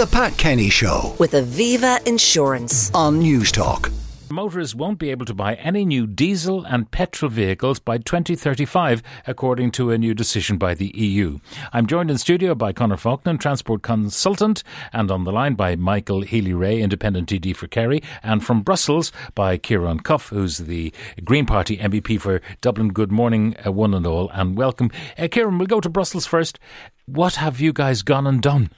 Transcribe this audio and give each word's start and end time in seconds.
The 0.00 0.06
Pat 0.06 0.34
Kenny 0.38 0.70
Show 0.70 1.14
with 1.18 1.32
Aviva 1.32 2.02
Insurance. 2.06 2.90
on 2.94 3.20
Newstalk. 3.20 3.92
Motorists 4.30 4.74
won't 4.74 4.98
be 4.98 5.10
able 5.10 5.26
to 5.26 5.34
buy 5.34 5.56
any 5.56 5.84
new 5.84 6.06
diesel 6.06 6.64
and 6.64 6.90
petrol 6.90 7.30
vehicles 7.30 7.80
by 7.80 7.98
2035, 7.98 9.02
according 9.26 9.72
to 9.72 9.90
a 9.90 9.98
new 9.98 10.14
decision 10.14 10.56
by 10.56 10.72
the 10.72 10.90
EU. 10.96 11.38
I'm 11.74 11.86
joined 11.86 12.10
in 12.10 12.16
studio 12.16 12.54
by 12.54 12.72
Conor 12.72 12.96
Faughnan, 12.96 13.38
transport 13.38 13.82
consultant, 13.82 14.62
and 14.94 15.10
on 15.10 15.24
the 15.24 15.32
line 15.32 15.52
by 15.52 15.76
Michael 15.76 16.22
Healy-Rae, 16.22 16.80
independent 16.80 17.28
TD 17.28 17.54
for 17.54 17.66
Kerry, 17.66 18.02
and 18.22 18.42
from 18.42 18.62
Brussels 18.62 19.12
by 19.34 19.58
Ciaran 19.58 20.00
Cuffe, 20.00 20.30
who's 20.30 20.56
the 20.56 20.94
Green 21.26 21.44
Party 21.44 21.76
MEP 21.76 22.18
for 22.18 22.40
Dublin. 22.62 22.94
Good 22.94 23.12
morning, 23.12 23.54
uh, 23.66 23.70
one 23.70 23.92
and 23.92 24.06
all, 24.06 24.30
and 24.30 24.56
welcome. 24.56 24.90
Uh, 25.18 25.28
Ciaran, 25.28 25.58
we'll 25.58 25.66
go 25.66 25.78
to 25.78 25.90
Brussels 25.90 26.24
first. 26.24 26.58
What 27.04 27.34
have 27.34 27.60
you 27.60 27.74
guys 27.74 28.00
gone 28.00 28.26
and 28.26 28.40
done? 28.40 28.70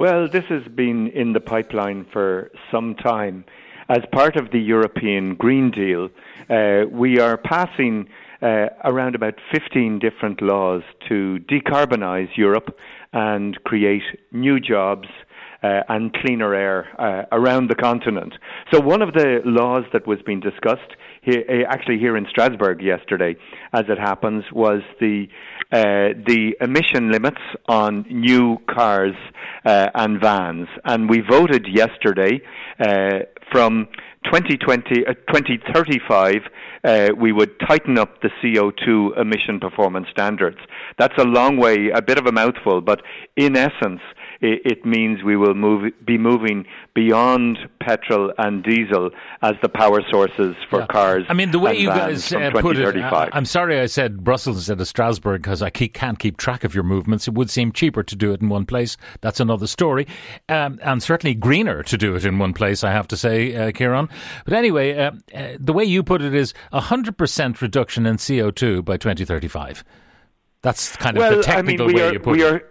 Well, 0.00 0.28
this 0.32 0.44
has 0.48 0.62
been 0.74 1.08
in 1.08 1.34
the 1.34 1.40
pipeline 1.40 2.06
for 2.10 2.50
some 2.70 2.94
time. 2.94 3.44
As 3.90 3.98
part 4.10 4.36
of 4.36 4.50
the 4.50 4.58
European 4.58 5.34
Green 5.34 5.70
Deal, 5.70 6.08
uh, 6.48 6.86
we 6.90 7.20
are 7.20 7.36
passing 7.36 8.08
uh, 8.40 8.68
around 8.82 9.14
about 9.14 9.34
15 9.52 9.98
different 9.98 10.40
laws 10.40 10.80
to 11.10 11.40
decarbonise 11.50 12.34
Europe 12.34 12.78
and 13.12 13.62
create 13.64 14.04
new 14.32 14.58
jobs 14.58 15.06
uh, 15.62 15.82
and 15.90 16.14
cleaner 16.14 16.54
air 16.54 16.88
uh, 16.98 17.26
around 17.30 17.68
the 17.68 17.74
continent. 17.74 18.32
So, 18.72 18.80
one 18.80 19.02
of 19.02 19.12
the 19.12 19.42
laws 19.44 19.84
that 19.92 20.06
was 20.06 20.20
being 20.24 20.40
discussed 20.40 20.96
uh, 21.26 21.32
actually 21.68 21.98
here 21.98 22.16
in 22.16 22.26
Strasbourg 22.30 22.82
yesterday, 22.82 23.36
as 23.72 23.84
it 23.88 23.98
happens, 23.98 24.44
was 24.52 24.82
the 25.00 25.26
uh, 25.72 26.18
the 26.26 26.56
emission 26.60 27.12
limits 27.12 27.40
on 27.68 28.04
new 28.10 28.58
cars 28.68 29.14
uh, 29.64 29.88
and 29.94 30.20
vans, 30.20 30.66
and 30.84 31.08
we 31.08 31.20
voted 31.20 31.66
yesterday 31.68 32.40
uh, 32.80 33.20
from 33.52 33.86
2020, 34.24 35.06
uh, 35.06 35.14
2035, 35.32 36.36
uh, 36.84 37.08
we 37.18 37.32
would 37.32 37.58
tighten 37.60 37.98
up 37.98 38.20
the 38.20 38.30
CO2 38.42 39.18
emission 39.18 39.58
performance 39.58 40.06
standards. 40.10 40.58
That's 40.98 41.16
a 41.18 41.24
long 41.24 41.56
way, 41.56 41.90
a 41.94 42.02
bit 42.02 42.18
of 42.18 42.26
a 42.26 42.32
mouthful, 42.32 42.80
but 42.80 43.00
in 43.36 43.56
essence, 43.56 44.00
it, 44.40 44.62
it 44.64 44.86
means 44.86 45.22
we 45.22 45.36
will 45.36 45.54
move, 45.54 45.92
be 46.04 46.16
moving 46.16 46.64
beyond 46.94 47.58
petrol 47.80 48.32
and 48.38 48.62
diesel 48.62 49.10
as 49.42 49.54
the 49.62 49.68
power 49.68 50.00
sources 50.10 50.56
for 50.68 50.80
Yeah. 50.80 50.86
cars. 50.86 51.24
I 51.28 51.34
mean, 51.34 51.50
the 51.50 51.58
way 51.58 51.78
you 51.78 51.88
guys 51.88 52.32
uh, 52.32 52.50
put 52.52 52.76
it, 52.76 52.96
I, 52.96 53.28
am 53.32 53.44
sorry 53.44 53.78
I 53.78 53.86
said 53.86 54.24
Brussels 54.24 54.56
instead 54.56 54.80
of 54.80 54.88
Strasbourg 54.88 55.42
because 55.42 55.62
I 55.62 55.70
keep, 55.70 55.94
can't 55.94 56.18
keep 56.18 56.36
track 56.36 56.64
of 56.64 56.74
your 56.74 56.84
movements. 56.84 57.28
It 57.28 57.34
would 57.34 57.50
seem 57.50 57.72
cheaper 57.72 58.02
to 58.02 58.16
do 58.16 58.32
it 58.32 58.40
in 58.40 58.48
one 58.48 58.66
place. 58.66 58.96
That's 59.20 59.40
another 59.40 59.66
story. 59.66 60.06
Um, 60.48 60.78
and 60.82 61.02
certainly 61.02 61.34
greener 61.34 61.82
to 61.84 61.98
do 61.98 62.14
it 62.14 62.24
in 62.24 62.38
one 62.38 62.54
place, 62.54 62.82
I 62.82 62.92
have 62.92 63.08
to 63.08 63.16
say, 63.16 63.54
uh, 63.54 63.72
Ciaran. 63.72 64.08
But 64.44 64.54
anyway, 64.54 64.96
uh, 64.96 65.12
uh, 65.34 65.56
the 65.58 65.72
way 65.72 65.84
you 65.84 66.02
put 66.02 66.22
it 66.22 66.34
is 66.34 66.54
100% 66.72 67.60
reduction 67.60 68.06
in 68.06 68.16
CO2 68.16 68.84
by 68.84 68.96
2035. 68.96 69.84
That's 70.62 70.96
kind 70.96 71.16
of 71.16 71.20
well, 71.20 71.36
the 71.36 71.42
technical 71.42 71.86
I 71.86 71.88
mean, 71.88 71.96
way 71.96 72.02
are, 72.02 72.12
you 72.12 72.20
put 72.20 72.32
we 72.32 72.44
it. 72.44 72.66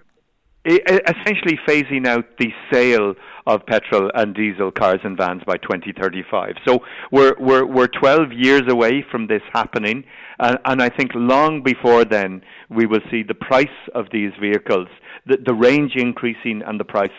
Essentially 0.65 1.57
phasing 1.67 2.05
out 2.05 2.25
the 2.38 2.52
sale 2.71 3.15
of 3.47 3.65
petrol 3.65 4.11
and 4.13 4.35
diesel 4.35 4.71
cars 4.71 4.99
and 5.03 5.17
vans 5.17 5.41
by 5.45 5.57
2035. 5.57 6.55
So 6.67 6.79
we're 7.11 7.35
we're 7.39 7.65
we're 7.65 7.88
12 7.88 8.33
years 8.33 8.63
away 8.67 9.03
from 9.09 9.27
this 9.27 9.41
happening, 9.53 10.03
and, 10.39 10.59
and 10.65 10.81
I 10.81 10.89
think 10.89 11.11
long 11.15 11.63
before 11.63 12.05
then 12.05 12.41
we 12.69 12.85
will 12.85 13.02
see 13.09 13.23
the 13.23 13.33
price 13.33 13.67
of 13.95 14.07
these 14.11 14.31
vehicles, 14.39 14.87
the, 15.25 15.37
the 15.43 15.53
range 15.53 15.93
increasing, 15.95 16.61
and 16.65 16.80
the 16.80 16.85
price 16.85 17.09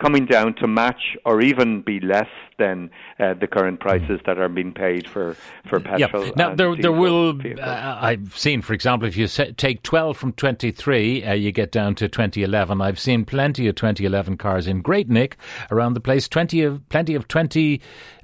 coming 0.00 0.26
down 0.26 0.54
to 0.54 0.66
match 0.66 1.16
or 1.24 1.40
even 1.40 1.82
be 1.82 2.00
less 2.00 2.28
than 2.58 2.90
uh, 3.18 3.34
the 3.34 3.46
current 3.46 3.80
prices 3.80 4.20
that 4.26 4.38
are 4.38 4.48
being 4.48 4.72
paid 4.72 5.06
for 5.06 5.36
for 5.68 5.80
petrol. 5.80 6.26
Yeah. 6.26 6.32
Now 6.36 6.54
there 6.54 6.74
there 6.76 6.92
will. 6.92 7.38
Uh, 7.60 7.98
I've 8.00 8.36
seen, 8.36 8.62
for 8.62 8.72
example, 8.72 9.06
if 9.06 9.16
you 9.16 9.28
take 9.28 9.82
twelve 9.82 10.16
from 10.16 10.32
twenty 10.32 10.70
three, 10.70 11.24
uh, 11.24 11.34
you 11.34 11.52
get 11.52 11.70
down 11.70 11.94
to 11.96 12.08
twenty 12.08 12.42
eleven. 12.42 12.80
I've 12.80 12.98
seen 12.98 13.24
plenty 13.24 13.68
of 13.68 13.74
twenty 13.74 14.04
eleven 14.04 14.36
cars 14.36 14.66
in 14.66 14.82
Great 14.82 15.08
Nick 15.08 15.36
around 15.70 15.94
the 15.94 16.00
place. 16.00 16.28
Twenty 16.28 16.62
of 16.62 16.88
plenty 16.88 17.14
of 17.14 17.28
twenty. 17.28 17.80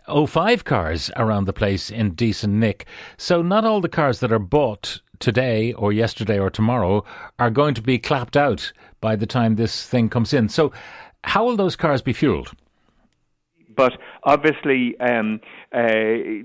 05 0.09 0.63
cars 0.63 1.11
around 1.17 1.47
the 1.47 1.53
place 1.53 1.91
in 1.91 2.13
decent 2.13 2.55
nick. 2.55 2.87
So 3.17 3.43
not 3.43 3.65
all 3.65 3.81
the 3.81 3.89
cars 3.89 4.21
that 4.21 4.31
are 4.31 4.39
bought 4.39 5.01
today 5.19 5.73
or 5.73 5.93
yesterday 5.93 6.39
or 6.39 6.51
tomorrow 6.51 7.05
are 7.39 7.51
going 7.51 7.75
to 7.75 7.83
be 7.83 7.99
clapped 7.99 8.37
out 8.37 8.73
by 9.01 9.17
the 9.17 9.27
time 9.27 9.57
this 9.57 9.87
thing 9.87 10.09
comes 10.09 10.33
in. 10.33 10.49
So 10.49 10.73
how 11.27 11.45
will 11.45 11.57
those 11.57 11.77
cars 11.77 12.03
be 12.03 12.13
fueled? 12.13 12.53
but 13.77 13.93
obviously 14.25 14.99
um, 15.01 15.41
uh, 15.73 15.83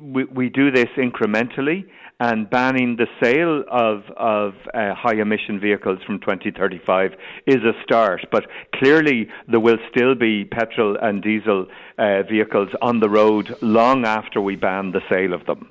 we, 0.02 0.25
we 0.25 0.50
do 0.50 0.69
this 0.69 0.90
incrementally 0.97 1.86
and 2.19 2.47
banning 2.52 2.97
the 2.97 3.08
sale 3.24 3.64
of, 3.72 4.03
of 4.16 4.53
uh, 4.75 4.94
high 4.94 5.16
emission 5.16 5.59
vehicles 5.59 5.97
from 6.06 6.20
2035 6.20 7.14
is 7.47 7.64
a 7.64 7.74
start. 7.84 8.22
But 8.31 8.46
clearly, 8.75 9.28
there 9.47 9.59
will 9.59 9.80
still 9.90 10.14
be 10.14 10.46
petrol 10.46 10.97
and 11.02 11.24
diesel 11.24 11.66
uh, 11.97 12.22
vehicles 12.30 12.70
on 12.80 13.00
the 13.00 13.09
road 13.09 13.56
long 13.62 14.06
after 14.06 14.40
we 14.40 14.56
ban 14.56 14.91
the 14.91 15.02
sale 15.09 15.34
of 15.34 15.47
them. 15.47 15.68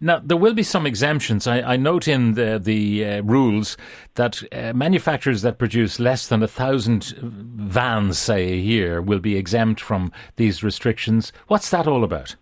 Now, 0.00 0.20
there 0.22 0.36
will 0.36 0.54
be 0.54 0.62
some 0.62 0.86
exemptions. 0.86 1.46
I, 1.46 1.60
I 1.60 1.76
note 1.76 2.08
in 2.08 2.34
the, 2.34 2.60
the 2.62 3.04
uh, 3.04 3.22
rules 3.22 3.76
that 4.14 4.42
uh, 4.52 4.72
manufacturers 4.74 5.42
that 5.42 5.58
produce 5.58 5.98
less 5.98 6.26
than 6.26 6.42
a 6.42 6.48
thousand 6.48 7.14
vans, 7.20 8.18
say, 8.18 8.52
a 8.52 8.56
year, 8.56 9.02
will 9.02 9.20
be 9.20 9.36
exempt 9.36 9.80
from 9.80 10.12
these 10.36 10.62
restrictions. 10.62 11.32
What's 11.48 11.70
that 11.70 11.86
all 11.86 12.04
about? 12.04 12.36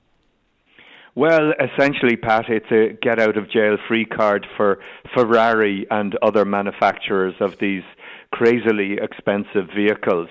Well, 1.17 1.53
essentially, 1.61 2.17
Pat, 2.17 2.47
it's 2.49 2.71
a 2.73 2.99
get 3.01 3.21
out 3.21 3.37
of 3.37 3.49
jail 3.49 3.77
free 3.87 4.05
card 4.05 4.47
for 4.57 4.81
Ferrari 5.15 5.87
and 5.91 6.17
other 6.23 6.45
manufacturers 6.45 7.35
of 7.39 7.59
these 7.61 7.85
crazily 8.33 8.99
expensive 9.01 9.69
vehicles. 9.75 10.29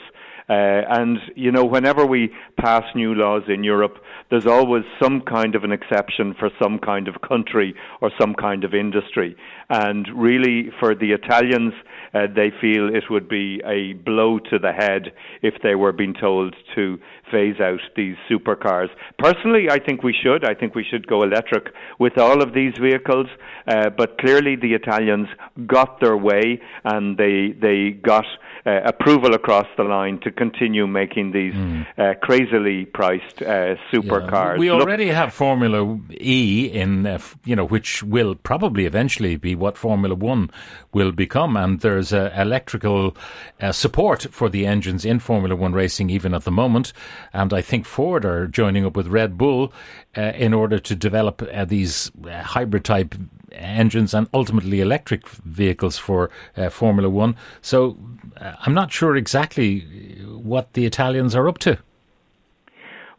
Uh, 0.49 0.81
and, 0.89 1.19
you 1.35 1.51
know, 1.51 1.63
whenever 1.63 2.05
we 2.05 2.29
pass 2.57 2.83
new 2.95 3.13
laws 3.13 3.43
in 3.47 3.63
Europe, 3.63 3.97
there's 4.29 4.45
always 4.45 4.83
some 5.01 5.21
kind 5.21 5.55
of 5.55 5.63
an 5.63 5.71
exception 5.71 6.33
for 6.37 6.49
some 6.61 6.79
kind 6.79 7.07
of 7.07 7.21
country 7.21 7.73
or 8.01 8.11
some 8.19 8.33
kind 8.33 8.63
of 8.63 8.73
industry. 8.73 9.35
And 9.69 10.07
really, 10.15 10.69
for 10.79 10.95
the 10.95 11.11
Italians, 11.11 11.73
uh, 12.13 12.27
they 12.35 12.51
feel 12.61 12.93
it 12.93 13.05
would 13.09 13.29
be 13.29 13.61
a 13.65 13.93
blow 13.93 14.39
to 14.39 14.59
the 14.59 14.71
head 14.71 15.13
if 15.41 15.55
they 15.63 15.75
were 15.75 15.91
being 15.91 16.13
told 16.13 16.55
to 16.75 16.99
phase 17.33 17.59
out 17.59 17.81
these 17.95 18.17
supercars. 18.29 18.89
Personally, 19.27 19.65
I 19.77 19.79
think 19.85 19.97
we 20.09 20.15
should. 20.21 20.41
I 20.51 20.53
think 20.59 20.75
we 20.75 20.85
should 20.89 21.05
go 21.07 21.17
electric 21.29 21.65
with 21.99 22.15
all 22.25 22.39
of 22.45 22.49
these 22.53 22.73
vehicles. 22.87 23.27
Uh, 23.67 23.89
but 23.89 24.09
clearly, 24.23 24.55
the 24.55 24.73
Italians 24.81 25.27
got 25.75 25.99
their 25.99 26.17
way 26.29 26.61
and 26.83 27.17
they 27.17 27.37
they 27.65 27.79
got 28.13 28.25
uh, 28.65 28.81
approval 28.85 29.33
across 29.33 29.67
the 29.77 29.83
line 29.83 30.19
to 30.25 30.31
continue 30.31 30.87
making 30.87 31.31
these 31.31 31.55
uh, 31.97 32.13
crazily 32.21 32.85
priced 32.85 33.41
uh, 33.41 33.75
supercars. 33.91 34.57
We 34.57 34.71
Look- 34.71 34.81
already 34.81 35.07
have 35.07 35.33
Formula 35.33 35.99
E 36.11 36.69
in, 36.71 37.05
uh, 37.05 37.19
you 37.45 37.55
know, 37.55 37.65
which 37.65 38.03
will 38.03 38.35
probably 38.35 38.85
eventually 38.85 39.35
be 39.35 39.55
what 39.55 39.77
Formula 39.77 40.15
One 40.15 40.49
will 40.93 41.11
become, 41.11 41.57
and 41.57 41.79
there's 41.81 42.13
uh, 42.13 42.33
electrical 42.37 43.17
uh, 43.59 43.71
support 43.71 44.27
for 44.31 44.49
the 44.49 44.65
engines 44.65 45.03
in 45.03 45.19
Formula 45.19 45.55
One 45.55 45.73
racing 45.73 46.09
even 46.09 46.33
at 46.33 46.43
the 46.43 46.51
moment. 46.51 46.93
And 47.31 47.53
I 47.53 47.61
think 47.61 47.85
Ford 47.85 48.25
are 48.25 48.47
joining 48.47 48.85
up 48.85 48.95
with 48.95 49.07
Red 49.07 49.37
Bull 49.37 49.71
uh, 50.17 50.33
in 50.35 50.53
order 50.53 50.79
to 50.79 50.95
develop 50.95 51.41
uh, 51.41 51.65
these 51.65 52.11
uh, 52.25 52.41
hybrid 52.41 52.83
type 52.83 53.15
engines 53.51 54.13
and 54.13 54.27
ultimately 54.33 54.81
electric 54.81 55.27
vehicles 55.29 55.97
for 55.97 56.29
uh, 56.57 56.69
Formula 56.69 57.09
One. 57.09 57.35
So 57.61 57.97
uh, 58.37 58.53
I'm 58.61 58.73
not 58.73 58.91
sure 58.91 59.15
exactly 59.15 59.81
what 60.25 60.73
the 60.73 60.85
Italians 60.85 61.35
are 61.35 61.47
up 61.47 61.59
to. 61.59 61.77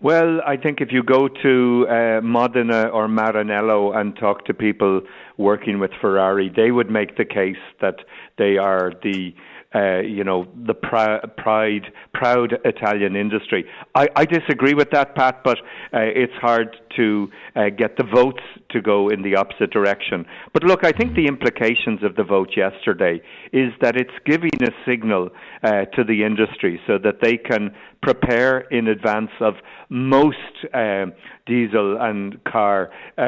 Well, 0.00 0.42
I 0.46 0.58
think 0.58 0.82
if 0.82 0.92
you 0.92 1.02
go 1.02 1.28
to 1.28 1.86
uh, 1.88 2.20
Modena 2.20 2.88
or 2.88 3.08
Maranello 3.08 3.96
and 3.96 4.14
talk 4.14 4.44
to 4.44 4.52
people 4.52 5.00
working 5.38 5.78
with 5.78 5.92
Ferrari, 5.98 6.52
they 6.54 6.70
would 6.70 6.90
make 6.90 7.16
the 7.16 7.24
case 7.24 7.56
that 7.80 8.00
they 8.36 8.58
are 8.58 8.92
the 9.02 9.34
uh, 9.74 10.00
you 10.00 10.24
know, 10.24 10.46
the 10.66 10.74
pr- 10.74 11.26
pride, 11.36 11.92
proud 12.12 12.58
Italian 12.64 13.16
industry. 13.16 13.64
I, 13.94 14.08
I 14.14 14.24
disagree 14.24 14.74
with 14.74 14.90
that, 14.90 15.14
Pat, 15.14 15.42
but 15.42 15.58
uh, 15.92 16.00
it's 16.00 16.32
hard 16.34 16.76
to 16.96 17.28
uh, 17.56 17.68
get 17.76 17.96
the 17.96 18.04
votes 18.04 18.42
to 18.70 18.80
go 18.80 19.08
in 19.08 19.22
the 19.22 19.36
opposite 19.36 19.70
direction. 19.70 20.24
But 20.52 20.64
look, 20.64 20.84
I 20.84 20.92
think 20.92 21.14
the 21.14 21.26
implications 21.26 22.02
of 22.02 22.16
the 22.16 22.24
vote 22.24 22.50
yesterday 22.56 23.20
is 23.52 23.72
that 23.80 23.96
it's 23.96 24.14
giving 24.24 24.50
a 24.62 24.70
signal 24.86 25.30
uh, 25.62 25.84
to 25.96 26.04
the 26.04 26.24
industry 26.24 26.80
so 26.86 26.98
that 26.98 27.20
they 27.22 27.36
can 27.36 27.74
prepare 28.02 28.60
in 28.70 28.88
advance 28.88 29.30
of 29.40 29.54
most 29.88 30.36
uh, 30.74 31.06
diesel 31.46 31.96
and 32.00 32.42
car 32.44 32.90
uh, 33.16 33.22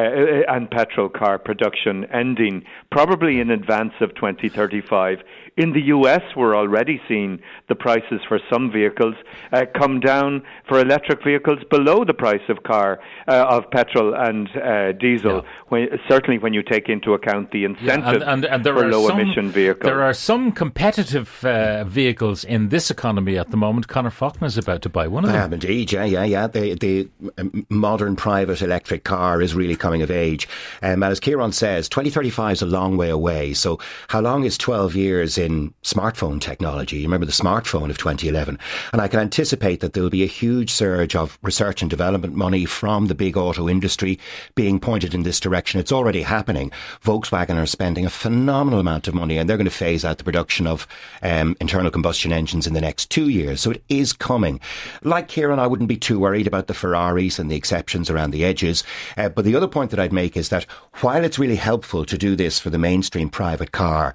and 0.48 0.70
petrol 0.70 1.08
car 1.08 1.38
production 1.38 2.04
ending 2.12 2.62
probably 2.90 3.40
in 3.40 3.50
advance 3.50 3.92
of 4.00 4.14
2035. 4.14 5.18
In 5.56 5.72
the 5.72 5.82
US, 5.96 6.22
we're 6.36 6.56
already 6.56 7.00
seeing 7.08 7.40
the 7.68 7.74
prices 7.74 8.20
for 8.28 8.38
some 8.52 8.70
vehicles 8.70 9.14
uh, 9.52 9.64
come 9.78 10.00
down 10.00 10.42
for 10.68 10.80
electric 10.80 11.24
vehicles 11.24 11.60
below 11.70 12.04
the 12.04 12.14
price 12.14 12.46
of 12.48 12.62
car 12.62 13.00
uh, 13.28 13.46
of 13.56 13.70
petrol 13.70 14.14
and 14.14 14.48
uh, 14.56 14.92
diesel. 14.92 15.36
Yeah. 15.36 15.50
When, 15.68 15.88
certainly, 16.08 16.38
when 16.38 16.54
you 16.54 16.62
take 16.62 16.88
into 16.88 17.14
account 17.14 17.50
the 17.50 17.64
incentive 17.64 18.22
yeah, 18.22 18.32
and, 18.32 18.44
and, 18.44 18.44
and 18.44 18.64
for 18.64 18.88
low 18.88 19.08
some, 19.08 19.20
emission 19.20 19.50
vehicles. 19.50 19.84
There 19.84 20.02
are 20.02 20.14
some 20.14 20.52
competitive 20.52 21.44
uh, 21.44 21.84
vehicles 21.84 22.44
in 22.44 22.68
this 22.68 22.90
economy 22.90 23.38
at 23.38 23.50
the 23.50 23.56
moment. 23.56 23.88
Conor 23.88 24.10
Faughnan 24.10 24.46
is 24.46 24.58
about 24.58 24.82
to 24.82 24.88
buy 24.88 25.06
one 25.08 25.24
of 25.24 25.32
them. 25.32 25.40
I 25.40 25.44
am 25.44 25.52
indeed. 25.52 25.92
Yeah, 25.92 26.04
yeah, 26.04 26.24
yeah. 26.24 26.46
The, 26.46 26.74
the 26.74 27.08
um, 27.38 27.66
modern 27.68 28.16
private 28.16 28.62
electric 28.62 29.04
car 29.04 29.42
is 29.42 29.54
really 29.54 29.76
coming 29.76 30.02
of 30.02 30.10
age. 30.10 30.48
Um, 30.82 31.02
as 31.02 31.20
Ciaran 31.20 31.52
says, 31.52 31.88
2035 31.88 32.52
is 32.52 32.62
a 32.62 32.66
long 32.66 32.96
way 32.96 33.10
away. 33.10 33.54
So, 33.54 33.78
how 34.08 34.20
long 34.20 34.44
is 34.44 34.58
12 34.58 34.94
years 34.94 35.38
in 35.38 35.74
smartphone 35.82 36.40
technology? 36.40 36.98
You 36.98 37.04
remember 37.04 37.26
the 37.26 37.32
smartphone 37.32 37.90
of 37.90 37.98
2011, 37.98 38.58
and 38.92 39.00
I 39.00 39.08
can 39.08 39.20
anticipate 39.20 39.80
that 39.80 39.92
there 39.92 40.02
will 40.02 40.10
be 40.10 40.22
a 40.22 40.26
huge 40.26 40.70
surge 40.70 41.16
of 41.16 41.38
research 41.42 41.82
and 41.82 41.90
development 41.90 42.34
money 42.34 42.64
from 42.64 43.06
the 43.06 43.14
big 43.14 43.36
auto 43.46 43.68
industry 43.68 44.18
being 44.54 44.78
pointed 44.78 45.14
in 45.14 45.22
this 45.22 45.40
direction. 45.40 45.80
It's 45.80 45.92
already 45.92 46.22
happening. 46.22 46.70
Volkswagen 47.02 47.56
are 47.56 47.66
spending 47.66 48.04
a 48.04 48.10
phenomenal 48.10 48.80
amount 48.80 49.08
of 49.08 49.14
money 49.14 49.38
and 49.38 49.48
they're 49.48 49.56
going 49.56 49.64
to 49.64 49.70
phase 49.70 50.04
out 50.04 50.18
the 50.18 50.24
production 50.24 50.66
of 50.66 50.86
um, 51.22 51.56
internal 51.60 51.90
combustion 51.90 52.32
engines 52.32 52.66
in 52.66 52.74
the 52.74 52.80
next 52.80 53.10
two 53.10 53.28
years. 53.28 53.60
So 53.60 53.70
it 53.70 53.84
is 53.88 54.12
coming. 54.12 54.60
Like 55.02 55.28
Ciaran, 55.28 55.58
I 55.58 55.66
wouldn't 55.66 55.88
be 55.88 55.96
too 55.96 56.18
worried 56.18 56.46
about 56.46 56.66
the 56.66 56.74
Ferraris 56.74 57.38
and 57.38 57.50
the 57.50 57.56
exceptions 57.56 58.10
around 58.10 58.32
the 58.32 58.44
edges. 58.44 58.84
Uh, 59.16 59.28
but 59.28 59.44
the 59.44 59.56
other 59.56 59.68
point 59.68 59.90
that 59.90 60.00
I'd 60.00 60.12
make 60.12 60.36
is 60.36 60.48
that 60.50 60.64
while 61.00 61.24
it's 61.24 61.38
really 61.38 61.56
helpful 61.56 62.04
to 62.04 62.18
do 62.18 62.36
this 62.36 62.58
for 62.58 62.70
the 62.70 62.78
mainstream 62.78 63.28
private 63.28 63.72
car, 63.72 64.14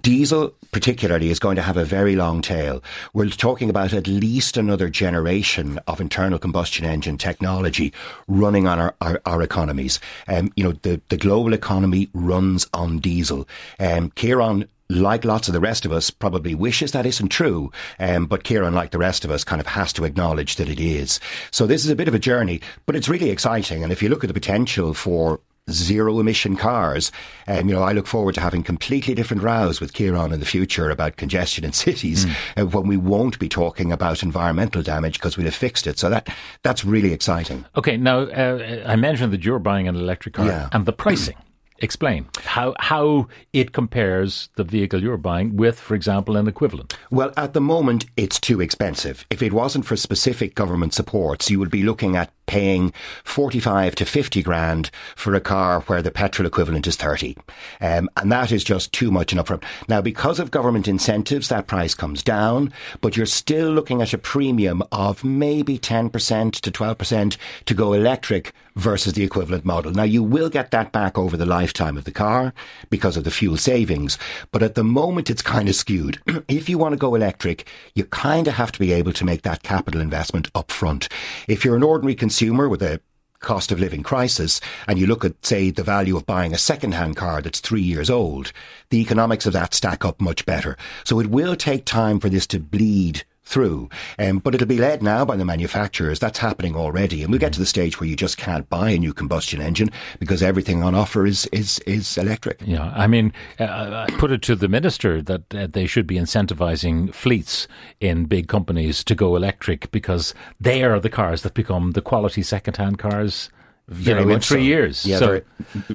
Diesel, 0.00 0.54
particularly, 0.70 1.30
is 1.30 1.38
going 1.38 1.56
to 1.56 1.62
have 1.62 1.76
a 1.76 1.84
very 1.84 2.16
long 2.16 2.42
tail. 2.42 2.82
We're 3.12 3.28
talking 3.28 3.70
about 3.70 3.92
at 3.92 4.06
least 4.06 4.56
another 4.56 4.88
generation 4.88 5.78
of 5.86 6.00
internal 6.00 6.38
combustion 6.38 6.84
engine 6.84 7.18
technology 7.18 7.92
running 8.26 8.66
on 8.66 8.78
our, 8.78 8.94
our, 9.00 9.20
our 9.26 9.42
economies. 9.42 10.00
Um, 10.26 10.52
you 10.56 10.64
know, 10.64 10.72
the, 10.72 11.00
the 11.08 11.16
global 11.16 11.52
economy 11.52 12.08
runs 12.12 12.66
on 12.72 12.98
diesel. 12.98 13.48
Um, 13.78 14.12
Ciaran 14.16 14.68
like 14.90 15.24
lots 15.24 15.48
of 15.48 15.54
the 15.54 15.60
rest 15.60 15.84
of 15.84 15.92
us, 15.92 16.10
probably 16.10 16.54
wishes 16.54 16.92
that 16.92 17.06
isn't 17.06 17.28
true. 17.28 17.70
Um, 17.98 18.26
but 18.26 18.44
Ciaran, 18.44 18.74
like 18.74 18.90
the 18.90 18.98
rest 18.98 19.24
of 19.24 19.30
us, 19.30 19.44
kind 19.44 19.60
of 19.60 19.66
has 19.66 19.92
to 19.94 20.04
acknowledge 20.04 20.56
that 20.56 20.68
it 20.68 20.80
is. 20.80 21.20
So 21.50 21.66
this 21.66 21.84
is 21.84 21.90
a 21.90 21.96
bit 21.96 22.08
of 22.08 22.14
a 22.14 22.18
journey, 22.18 22.60
but 22.86 22.96
it's 22.96 23.08
really 23.08 23.30
exciting. 23.30 23.82
And 23.82 23.92
if 23.92 24.02
you 24.02 24.08
look 24.08 24.24
at 24.24 24.28
the 24.28 24.34
potential 24.34 24.94
for 24.94 25.40
zero 25.70 26.20
emission 26.20 26.56
cars. 26.56 27.12
Um, 27.46 27.68
you 27.68 27.74
know, 27.74 27.82
I 27.82 27.92
look 27.92 28.06
forward 28.06 28.34
to 28.34 28.40
having 28.40 28.62
completely 28.62 29.14
different 29.14 29.42
rows 29.42 29.80
with 29.80 29.92
Ciaran 29.92 30.32
in 30.32 30.40
the 30.40 30.46
future 30.46 30.90
about 30.90 31.16
congestion 31.16 31.64
in 31.64 31.72
cities 31.86 32.26
mm. 32.26 32.34
uh, 32.56 32.66
when 32.66 32.86
we 32.86 32.96
won't 32.96 33.38
be 33.38 33.48
talking 33.48 33.92
about 33.92 34.22
environmental 34.22 34.82
damage 34.82 35.14
because 35.14 35.36
we'll 35.36 35.46
have 35.46 35.54
fixed 35.54 35.86
it. 35.86 35.98
So 35.98 36.10
that 36.10 36.28
that's 36.62 36.84
really 36.84 37.12
exciting. 37.12 37.64
Okay, 37.76 37.96
now 37.96 38.20
uh, 38.20 38.84
I 38.86 38.96
mentioned 38.96 39.32
that 39.32 39.44
you're 39.44 39.58
buying 39.58 39.88
an 39.88 39.96
electric 39.96 40.34
car 40.34 40.46
yeah. 40.46 40.68
and 40.72 40.86
the 40.86 40.92
pricing. 40.92 41.36
Explain 41.80 42.26
how 42.42 42.74
how 42.80 43.28
it 43.52 43.70
compares 43.70 44.48
the 44.56 44.64
vehicle 44.64 45.00
you're 45.00 45.16
buying 45.16 45.56
with, 45.56 45.78
for 45.78 45.94
example, 45.94 46.36
an 46.36 46.48
equivalent. 46.48 46.98
Well, 47.12 47.32
at 47.36 47.52
the 47.52 47.60
moment, 47.60 48.04
it's 48.16 48.40
too 48.40 48.60
expensive. 48.60 49.24
If 49.30 49.44
it 49.44 49.52
wasn't 49.52 49.86
for 49.86 49.94
specific 49.94 50.56
government 50.56 50.92
supports, 50.92 51.52
you 51.52 51.60
would 51.60 51.70
be 51.70 51.84
looking 51.84 52.16
at 52.16 52.32
paying 52.48 52.92
45 53.22 53.94
to 53.94 54.04
50 54.04 54.42
grand 54.42 54.90
for 55.14 55.34
a 55.34 55.40
car 55.40 55.82
where 55.82 56.02
the 56.02 56.10
petrol 56.10 56.46
equivalent 56.46 56.88
is 56.88 56.96
30. 56.96 57.36
Um, 57.80 58.10
and 58.16 58.32
that 58.32 58.50
is 58.50 58.64
just 58.64 58.92
too 58.92 59.12
much 59.12 59.32
an 59.32 59.38
upfront. 59.38 59.62
Now, 59.88 60.00
because 60.00 60.40
of 60.40 60.50
government 60.50 60.88
incentives, 60.88 61.48
that 61.48 61.68
price 61.68 61.94
comes 61.94 62.22
down, 62.22 62.72
but 63.00 63.16
you're 63.16 63.26
still 63.26 63.70
looking 63.70 64.02
at 64.02 64.12
a 64.12 64.18
premium 64.18 64.82
of 64.90 65.22
maybe 65.22 65.78
10% 65.78 66.52
to 66.52 66.70
12% 66.70 67.36
to 67.66 67.74
go 67.74 67.92
electric 67.92 68.52
versus 68.78 69.12
the 69.14 69.24
equivalent 69.24 69.64
model. 69.64 69.90
Now, 69.90 70.04
you 70.04 70.22
will 70.22 70.48
get 70.48 70.70
that 70.70 70.92
back 70.92 71.18
over 71.18 71.36
the 71.36 71.44
lifetime 71.44 71.98
of 71.98 72.04
the 72.04 72.12
car 72.12 72.54
because 72.90 73.16
of 73.16 73.24
the 73.24 73.30
fuel 73.30 73.56
savings, 73.56 74.18
but 74.52 74.62
at 74.62 74.74
the 74.74 74.84
moment 74.84 75.28
it's 75.30 75.42
kind 75.42 75.68
of 75.68 75.74
skewed. 75.74 76.20
if 76.48 76.68
you 76.68 76.78
want 76.78 76.92
to 76.92 76.98
go 76.98 77.14
electric, 77.14 77.66
you 77.94 78.04
kind 78.04 78.46
of 78.46 78.54
have 78.54 78.72
to 78.72 78.78
be 78.78 78.92
able 78.92 79.12
to 79.12 79.24
make 79.24 79.42
that 79.42 79.62
capital 79.64 80.00
investment 80.00 80.48
up 80.54 80.70
front. 80.70 81.08
If 81.48 81.64
you're 81.64 81.76
an 81.76 81.82
ordinary 81.82 82.14
consumer, 82.14 82.37
consumer 82.38 82.68
with 82.68 82.82
a 82.82 83.00
cost 83.40 83.72
of 83.72 83.80
living 83.80 84.04
crisis 84.04 84.60
and 84.86 84.96
you 84.96 85.08
look 85.08 85.24
at, 85.24 85.44
say, 85.44 85.70
the 85.70 85.82
value 85.82 86.16
of 86.16 86.24
buying 86.24 86.54
a 86.54 86.58
second-hand 86.58 87.16
car 87.16 87.42
that's 87.42 87.58
three 87.58 87.82
years 87.82 88.08
old, 88.08 88.52
the 88.90 89.00
economics 89.00 89.44
of 89.44 89.52
that 89.52 89.74
stack 89.74 90.04
up 90.04 90.20
much 90.20 90.46
better. 90.46 90.76
So 91.02 91.18
it 91.18 91.26
will 91.26 91.56
take 91.56 91.84
time 91.84 92.20
for 92.20 92.28
this 92.28 92.46
to 92.48 92.60
bleed 92.60 93.24
through. 93.48 93.88
Um, 94.18 94.38
but 94.38 94.54
it'll 94.54 94.66
be 94.66 94.78
led 94.78 95.02
now 95.02 95.24
by 95.24 95.36
the 95.36 95.44
manufacturers. 95.44 96.18
That's 96.20 96.38
happening 96.38 96.76
already. 96.76 97.22
And 97.22 97.30
we'll 97.30 97.40
get 97.40 97.54
to 97.54 97.58
the 97.58 97.66
stage 97.66 97.98
where 97.98 98.08
you 98.08 98.14
just 98.14 98.36
can't 98.36 98.68
buy 98.68 98.90
a 98.90 98.98
new 98.98 99.14
combustion 99.14 99.60
engine 99.60 99.90
because 100.18 100.42
everything 100.42 100.82
on 100.82 100.94
offer 100.94 101.26
is, 101.26 101.46
is, 101.46 101.78
is 101.80 102.18
electric. 102.18 102.60
Yeah. 102.64 102.92
I 102.94 103.06
mean, 103.06 103.32
uh, 103.58 104.06
I 104.08 104.12
put 104.18 104.30
it 104.30 104.42
to 104.42 104.54
the 104.54 104.68
minister 104.68 105.22
that 105.22 105.54
uh, 105.54 105.66
they 105.66 105.86
should 105.86 106.06
be 106.06 106.16
incentivizing 106.16 107.14
fleets 107.14 107.66
in 108.00 108.26
big 108.26 108.48
companies 108.48 109.02
to 109.04 109.14
go 109.14 109.34
electric 109.34 109.90
because 109.90 110.34
they 110.60 110.84
are 110.84 111.00
the 111.00 111.10
cars 111.10 111.42
that 111.42 111.54
become 111.54 111.92
the 111.92 112.02
quality 112.02 112.42
second-hand 112.42 112.98
cars 112.98 113.50
very 113.88 114.20
you 114.20 114.26
know, 114.26 114.34
in 114.34 114.40
three 114.40 114.60
so. 114.60 114.64
years. 114.64 115.06
Yeah, 115.06 115.18
so. 115.18 115.40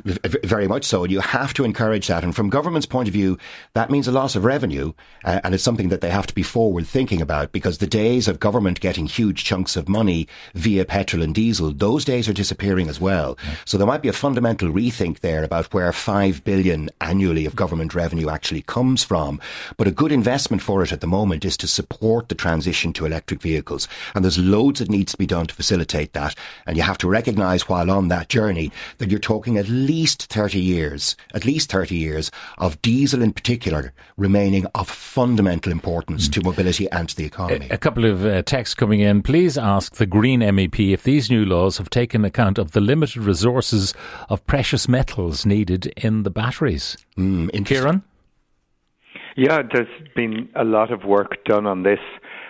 very, 0.03 0.39
very, 0.43 0.67
much 0.67 0.83
so. 0.83 1.03
And 1.03 1.11
you 1.11 1.19
have 1.19 1.53
to 1.53 1.63
encourage 1.63 2.07
that. 2.07 2.23
And 2.23 2.35
from 2.35 2.49
government's 2.49 2.87
point 2.87 3.07
of 3.07 3.13
view, 3.13 3.37
that 3.73 3.91
means 3.91 4.07
a 4.07 4.11
loss 4.11 4.35
of 4.35 4.43
revenue. 4.43 4.93
Uh, 5.23 5.41
and 5.43 5.53
it's 5.53 5.63
something 5.63 5.89
that 5.89 6.01
they 6.01 6.09
have 6.09 6.25
to 6.27 6.33
be 6.33 6.43
forward 6.43 6.87
thinking 6.87 7.21
about 7.21 7.51
because 7.51 7.77
the 7.77 7.87
days 7.87 8.27
of 8.27 8.39
government 8.39 8.79
getting 8.79 9.05
huge 9.05 9.43
chunks 9.43 9.75
of 9.75 9.87
money 9.87 10.27
via 10.55 10.85
petrol 10.85 11.21
and 11.21 11.35
diesel, 11.35 11.71
those 11.71 12.03
days 12.03 12.27
are 12.27 12.33
disappearing 12.33 12.89
as 12.89 12.99
well. 12.99 13.37
Yeah. 13.43 13.55
So 13.65 13.77
there 13.77 13.87
might 13.87 14.01
be 14.01 14.09
a 14.09 14.13
fundamental 14.13 14.69
rethink 14.69 15.19
there 15.19 15.43
about 15.43 15.71
where 15.73 15.91
five 15.93 16.43
billion 16.43 16.89
annually 16.99 17.45
of 17.45 17.55
government 17.55 17.93
revenue 17.93 18.29
actually 18.29 18.63
comes 18.63 19.03
from. 19.03 19.39
But 19.77 19.87
a 19.87 19.91
good 19.91 20.11
investment 20.11 20.63
for 20.63 20.81
it 20.83 20.91
at 20.91 21.01
the 21.01 21.07
moment 21.07 21.45
is 21.45 21.57
to 21.57 21.67
support 21.67 22.29
the 22.29 22.35
transition 22.35 22.91
to 22.93 23.05
electric 23.05 23.41
vehicles. 23.41 23.87
And 24.15 24.23
there's 24.23 24.39
loads 24.39 24.79
that 24.79 24.89
needs 24.89 25.11
to 25.11 25.17
be 25.17 25.27
done 25.27 25.45
to 25.45 25.53
facilitate 25.53 26.13
that. 26.13 26.35
And 26.65 26.75
you 26.75 26.83
have 26.83 26.97
to 26.99 27.07
recognize 27.07 27.69
while 27.69 27.82
while 27.83 27.97
on 27.97 28.07
that 28.07 28.29
journey 28.29 28.71
that 28.97 29.09
you're 29.09 29.19
talking 29.19 29.57
at 29.57 29.67
least 29.67 30.23
30 30.27 30.59
years, 30.59 31.15
at 31.33 31.45
least 31.45 31.71
30 31.71 31.95
years 31.95 32.31
of 32.57 32.81
diesel 32.81 33.21
in 33.21 33.33
particular 33.33 33.93
remaining 34.17 34.65
of 34.75 34.89
fundamental 34.89 35.71
importance 35.71 36.27
mm. 36.27 36.33
to 36.33 36.41
mobility 36.41 36.89
and 36.91 37.09
to 37.09 37.15
the 37.15 37.25
economy. 37.25 37.67
A, 37.69 37.75
a 37.75 37.77
couple 37.77 38.05
of 38.05 38.25
uh, 38.25 38.41
texts 38.43 38.75
coming 38.75 39.01
in. 39.01 39.21
Please 39.21 39.57
ask 39.57 39.95
the 39.95 40.05
Green 40.05 40.39
MEP 40.39 40.93
if 40.93 41.03
these 41.03 41.29
new 41.29 41.45
laws 41.45 41.77
have 41.77 41.89
taken 41.89 42.23
account 42.23 42.57
of 42.57 42.71
the 42.71 42.81
limited 42.81 43.23
resources 43.23 43.93
of 44.29 44.45
precious 44.47 44.87
metals 44.87 45.45
needed 45.45 45.87
in 45.97 46.23
the 46.23 46.29
batteries. 46.29 46.97
Mm, 47.17 47.65
Ciaran? 47.65 48.03
Yeah, 49.35 49.63
there's 49.73 49.87
been 50.15 50.49
a 50.55 50.63
lot 50.63 50.91
of 50.91 51.05
work 51.05 51.43
done 51.45 51.65
on 51.65 51.83
this. 51.83 51.99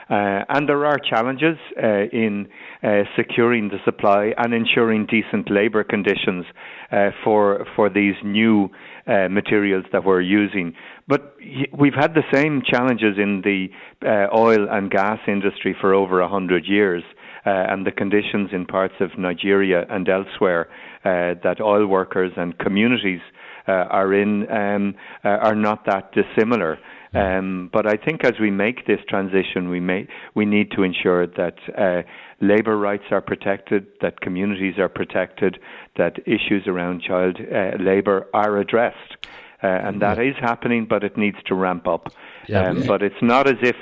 Uh, 0.09 0.43
and 0.49 0.67
there 0.67 0.85
are 0.85 0.97
challenges 0.99 1.57
uh, 1.81 2.03
in 2.11 2.47
uh, 2.83 3.03
securing 3.15 3.69
the 3.69 3.77
supply 3.85 4.33
and 4.37 4.53
ensuring 4.53 5.05
decent 5.05 5.49
labour 5.49 5.83
conditions 5.83 6.45
uh, 6.91 7.09
for 7.23 7.65
for 7.75 7.89
these 7.89 8.15
new 8.23 8.69
uh, 9.07 9.27
materials 9.29 9.85
that 9.91 10.03
we're 10.03 10.21
using. 10.21 10.73
But 11.07 11.35
we've 11.77 11.93
had 11.93 12.13
the 12.13 12.23
same 12.33 12.61
challenges 12.65 13.17
in 13.17 13.41
the 13.43 13.67
uh, 14.05 14.35
oil 14.37 14.67
and 14.69 14.91
gas 14.91 15.19
industry 15.27 15.75
for 15.79 15.93
over 15.93 16.19
a 16.21 16.27
hundred 16.27 16.65
years. 16.65 17.03
and 17.45 17.85
the 17.85 17.91
conditions 17.91 18.49
in 18.53 18.65
parts 18.65 18.97
of 19.01 19.09
Nigeria 19.17 19.85
and 19.89 20.07
elsewhere 20.07 20.63
that 21.03 21.57
oil 21.59 21.85
workers 21.87 22.31
and 22.37 22.57
communities 22.57 23.23
are 23.67 24.13
in 24.13 24.31
um, 24.49 24.95
are 25.23 25.55
not 25.55 25.85
that 25.85 26.13
dissimilar. 26.13 26.77
Um, 27.13 27.69
but 27.71 27.85
I 27.85 27.97
think 27.97 28.23
as 28.23 28.33
we 28.39 28.49
make 28.49 28.87
this 28.87 28.99
transition, 29.07 29.69
we 29.69 29.79
may 29.79 30.07
we 30.33 30.45
need 30.45 30.71
to 30.71 30.83
ensure 30.83 31.27
that 31.27 31.57
uh, 31.77 32.01
labour 32.41 32.77
rights 32.77 33.05
are 33.11 33.21
protected, 33.21 33.85
that 34.01 34.21
communities 34.21 34.79
are 34.79 34.89
protected, 34.89 35.59
that 35.97 36.19
issues 36.25 36.67
around 36.67 37.01
child 37.01 37.39
uh, 37.39 37.77
labour 37.79 38.27
are 38.33 38.57
addressed, 38.57 39.17
uh, 39.63 39.67
and 39.67 40.01
that 40.01 40.19
is 40.19 40.35
happening, 40.39 40.85
but 40.89 41.03
it 41.03 41.17
needs 41.17 41.37
to 41.45 41.55
ramp 41.55 41.87
up. 41.87 42.11
Yeah, 42.47 42.69
um, 42.69 42.83
but 42.85 43.01
it's 43.01 43.21
not 43.21 43.47
as 43.47 43.57
if 43.61 43.75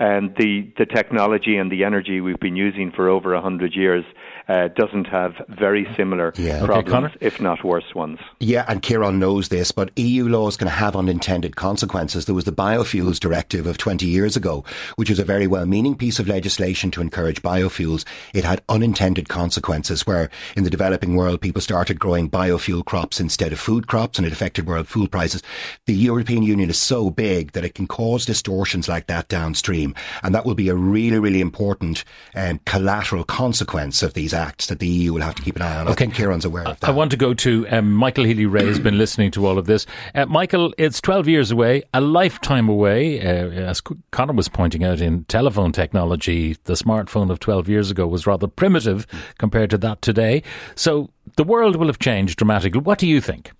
um, 0.00 0.34
the 0.38 0.70
the 0.78 0.86
technology 0.86 1.56
and 1.56 1.72
the 1.72 1.84
energy 1.84 2.20
we've 2.20 2.40
been 2.40 2.56
using 2.56 2.92
for 2.92 3.08
over 3.08 3.34
a 3.34 3.40
hundred 3.40 3.74
years 3.74 4.04
uh, 4.48 4.68
doesn't 4.68 5.06
have 5.06 5.34
very 5.48 5.86
similar 5.96 6.32
yeah. 6.36 6.64
problems, 6.64 7.14
okay, 7.16 7.26
if 7.26 7.40
not 7.40 7.62
worse 7.62 7.94
ones. 7.94 8.18
Yeah, 8.40 8.64
and 8.66 8.82
Ciaran 8.82 9.18
knows 9.18 9.48
this, 9.48 9.72
but 9.72 9.90
EU 9.98 10.26
laws 10.26 10.56
can 10.56 10.68
have 10.68 10.96
unintended 10.96 11.54
consequences. 11.56 12.24
There 12.24 12.34
was 12.34 12.46
the 12.46 12.52
Biofuels 12.52 13.20
Directive 13.20 13.66
of 13.66 13.76
20 13.76 14.06
years 14.06 14.36
ago, 14.36 14.64
which 14.96 15.10
was 15.10 15.18
a 15.18 15.24
very 15.24 15.46
well-meaning 15.46 15.96
piece 15.96 16.18
of 16.18 16.28
legislation 16.28 16.90
to 16.92 17.02
encourage 17.02 17.42
biofuels. 17.42 18.06
It 18.32 18.44
had 18.44 18.62
unintended 18.68 19.28
consequences 19.28 20.06
where 20.06 20.30
in 20.56 20.64
the 20.64 20.70
developing 20.70 21.14
world 21.14 21.42
people 21.42 21.60
started 21.60 22.00
growing 22.00 22.30
biofuel 22.30 22.84
crops 22.84 23.20
instead 23.20 23.52
of 23.52 23.60
food 23.60 23.86
crops 23.86 24.18
and 24.18 24.26
it 24.26 24.32
affected 24.32 24.66
world 24.66 24.88
food 24.88 25.10
prices. 25.10 25.42
The 25.84 25.94
European 25.94 26.42
Union 26.42 26.70
is 26.70 26.78
so 26.78 27.10
big 27.10 27.52
that 27.52 27.64
it 27.64 27.74
can 27.74 27.86
cause 27.86 28.24
distortions 28.24 28.88
like 28.88 29.08
that 29.08 29.28
downstream 29.28 29.87
regime. 29.88 30.04
And 30.22 30.34
that 30.34 30.44
will 30.44 30.54
be 30.54 30.68
a 30.68 30.74
really, 30.74 31.18
really 31.18 31.40
important 31.40 32.04
um, 32.34 32.60
collateral 32.66 33.24
consequence 33.24 34.02
of 34.02 34.14
these 34.14 34.34
acts 34.34 34.66
that 34.66 34.78
the 34.78 34.86
EU 34.86 35.12
will 35.12 35.22
have 35.22 35.34
to 35.36 35.42
keep 35.42 35.56
an 35.56 35.62
eye 35.62 35.76
on. 35.76 35.82
Okay. 35.82 35.92
I 35.92 35.94
think 35.94 36.14
Ciaran's 36.14 36.44
aware 36.44 36.66
of 36.66 36.80
that. 36.80 36.88
I 36.88 36.92
want 36.92 37.10
to 37.10 37.16
go 37.16 37.34
to 37.34 37.66
um, 37.68 37.92
Michael 37.92 38.24
Healy-Rae 38.24 38.66
has 38.66 38.78
been 38.78 38.98
listening 38.98 39.30
to 39.32 39.46
all 39.46 39.58
of 39.58 39.66
this. 39.66 39.86
Uh, 40.14 40.26
Michael, 40.26 40.74
it's 40.78 41.00
12 41.00 41.28
years 41.28 41.50
away, 41.50 41.82
a 41.94 42.00
lifetime 42.00 42.68
away. 42.68 43.20
Uh, 43.20 43.50
as 43.50 43.80
Conor 44.10 44.34
was 44.34 44.48
pointing 44.48 44.84
out 44.84 45.00
in 45.00 45.24
telephone 45.24 45.72
technology, 45.72 46.56
the 46.64 46.74
smartphone 46.74 47.30
of 47.30 47.40
12 47.40 47.68
years 47.68 47.90
ago 47.90 48.06
was 48.06 48.26
rather 48.26 48.46
primitive 48.46 49.06
compared 49.38 49.70
to 49.70 49.78
that 49.78 50.02
today. 50.02 50.42
So 50.74 51.10
the 51.36 51.44
world 51.44 51.76
will 51.76 51.86
have 51.86 51.98
changed 51.98 52.38
dramatically. 52.38 52.80
What 52.80 52.98
do 52.98 53.06
you 53.06 53.20
think? 53.20 53.52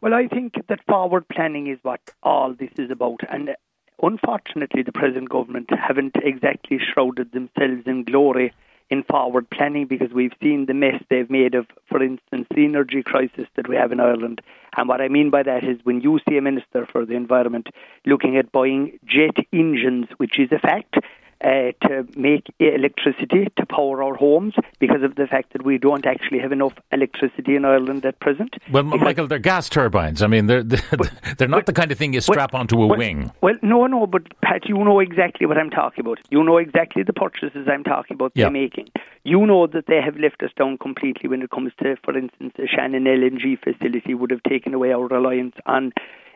Well, 0.00 0.14
I 0.14 0.28
think 0.28 0.54
that 0.68 0.80
forward 0.88 1.28
planning 1.28 1.66
is 1.66 1.78
what 1.82 2.00
all 2.22 2.54
this 2.54 2.70
is 2.78 2.90
about. 2.90 3.20
And 3.28 3.50
unfortunately, 4.02 4.82
the 4.82 4.92
present 4.92 5.28
government 5.28 5.70
haven't 5.70 6.16
exactly 6.22 6.78
shrouded 6.78 7.32
themselves 7.32 7.82
in 7.86 8.04
glory 8.04 8.52
in 8.90 9.04
forward 9.04 9.48
planning 9.50 9.86
because 9.86 10.12
we've 10.12 10.32
seen 10.42 10.66
the 10.66 10.74
mess 10.74 11.00
they've 11.08 11.30
made 11.30 11.54
of, 11.54 11.66
for 11.88 12.02
instance, 12.02 12.46
the 12.54 12.64
energy 12.64 13.02
crisis 13.02 13.46
that 13.54 13.68
we 13.68 13.76
have 13.76 13.92
in 13.92 14.00
Ireland. 14.00 14.40
And 14.76 14.88
what 14.88 15.00
I 15.00 15.08
mean 15.08 15.30
by 15.30 15.44
that 15.44 15.62
is 15.62 15.78
when 15.84 16.00
you 16.00 16.18
see 16.28 16.36
a 16.36 16.42
minister 16.42 16.86
for 16.90 17.06
the 17.06 17.14
environment 17.14 17.68
looking 18.04 18.36
at 18.36 18.50
buying 18.50 18.98
jet 19.06 19.36
engines, 19.52 20.08
which 20.16 20.38
is 20.40 20.50
a 20.50 20.58
fact, 20.58 20.96
uh, 21.42 21.72
to 21.86 22.06
make 22.16 22.46
electricity 22.58 23.48
to 23.56 23.66
power 23.66 24.02
our 24.02 24.14
homes 24.14 24.54
because 24.78 25.02
of 25.02 25.14
the 25.14 25.26
fact 25.26 25.52
that 25.52 25.64
we 25.64 25.78
don't 25.78 26.06
actually 26.06 26.38
have 26.38 26.52
enough 26.52 26.74
electricity 26.92 27.56
in 27.56 27.64
Ireland 27.64 28.04
at 28.04 28.20
present. 28.20 28.56
Well, 28.70 28.84
because 28.84 29.00
Michael, 29.00 29.26
they're 29.26 29.38
gas 29.38 29.68
turbines. 29.68 30.22
I 30.22 30.26
mean, 30.26 30.46
they're 30.46 30.62
they're, 30.62 30.82
but, 30.90 31.10
they're 31.38 31.48
not 31.48 31.58
but, 31.58 31.66
the 31.66 31.72
kind 31.72 31.90
of 31.90 31.98
thing 31.98 32.12
you 32.12 32.20
strap 32.20 32.54
onto 32.54 32.82
a 32.82 32.86
well, 32.86 32.98
wing. 32.98 33.32
Well, 33.40 33.54
no, 33.62 33.86
no, 33.86 34.06
but 34.06 34.22
Pat, 34.42 34.68
you 34.68 34.76
know 34.78 35.00
exactly 35.00 35.46
what 35.46 35.56
I'm 35.56 35.70
talking 35.70 36.04
about. 36.04 36.18
You 36.30 36.44
know 36.44 36.58
exactly 36.58 37.02
the 37.02 37.12
purchases 37.12 37.66
I'm 37.70 37.84
talking 37.84 38.14
about 38.14 38.32
they're 38.34 38.50
making. 38.50 38.88
You 39.24 39.46
know 39.46 39.66
that 39.66 39.86
they 39.86 40.00
have 40.04 40.16
left 40.16 40.42
us 40.42 40.50
down 40.56 40.78
completely 40.78 41.28
when 41.28 41.42
it 41.42 41.50
comes 41.50 41.72
to, 41.82 41.96
for 42.04 42.16
instance, 42.16 42.54
the 42.56 42.66
Shannon 42.66 43.04
LNG 43.04 43.58
facility 43.62 44.14
would 44.14 44.30
have 44.30 44.42
taken 44.42 44.74
away 44.74 44.92
our 44.92 45.06
reliance 45.06 45.54
on 45.66 45.92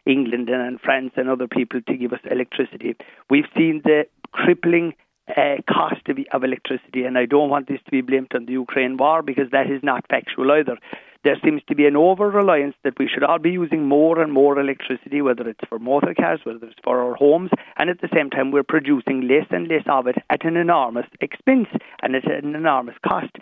England 0.07 0.51
and 0.51 0.81
France 0.81 1.13
and 1.17 1.29
other 1.29 1.49
people 1.49 1.81
to 1.81 1.97
give 1.97 2.13
us 2.13 2.21
electricity. 2.31 2.95
We've 3.31 3.47
seen 3.57 3.81
the 3.85 4.05
crippling 4.35 4.95
uh, 5.29 5.57
cost 5.69 6.07
of, 6.09 6.19
of 6.33 6.45
electricity, 6.45 7.05
and 7.05 7.17
I 7.17 7.25
don't 7.25 7.49
want 7.49 7.69
this 7.69 7.81
to 7.85 7.91
be 7.91 8.03
blamed 8.03 8.33
on 8.35 8.47
the 8.47 8.53
Ukraine 8.53 8.97
war 8.97 9.23
because 9.23 9.51
that 9.53 9.71
is 9.71 9.83
not 9.83 10.05
factual 10.11 10.51
either. 10.53 10.77
There 11.23 11.39
seems 11.43 11.63
to 11.69 11.75
be 11.75 11.87
an 11.87 11.97
over 11.97 12.29
reliance 12.29 12.75
that 12.85 12.99
we 12.99 13.09
should 13.09 13.25
all 13.25 13.39
be 13.39 13.51
using 13.51 13.89
more 13.89 14.21
and 14.21 14.31
more 14.31 14.61
electricity, 14.61 15.23
whether 15.23 15.49
it's 15.49 15.67
for 15.67 15.79
motor 15.79 16.13
cars, 16.15 16.41
whether 16.45 16.67
it's 16.67 16.85
for 16.85 17.03
our 17.03 17.15
homes, 17.15 17.51
and 17.79 17.89
at 17.89 18.03
the 18.03 18.11
same 18.15 18.29
time 18.29 18.51
we're 18.51 18.63
producing 18.63 19.27
less 19.27 19.47
and 19.51 19.69
less 19.69 19.85
of 19.89 20.07
it 20.07 20.17
at 20.29 20.45
an 20.45 20.57
enormous 20.57 21.07
expense 21.23 21.69
and 22.03 22.15
at 22.15 22.31
an 22.31 22.55
enormous 22.55 22.97
cost. 23.09 23.35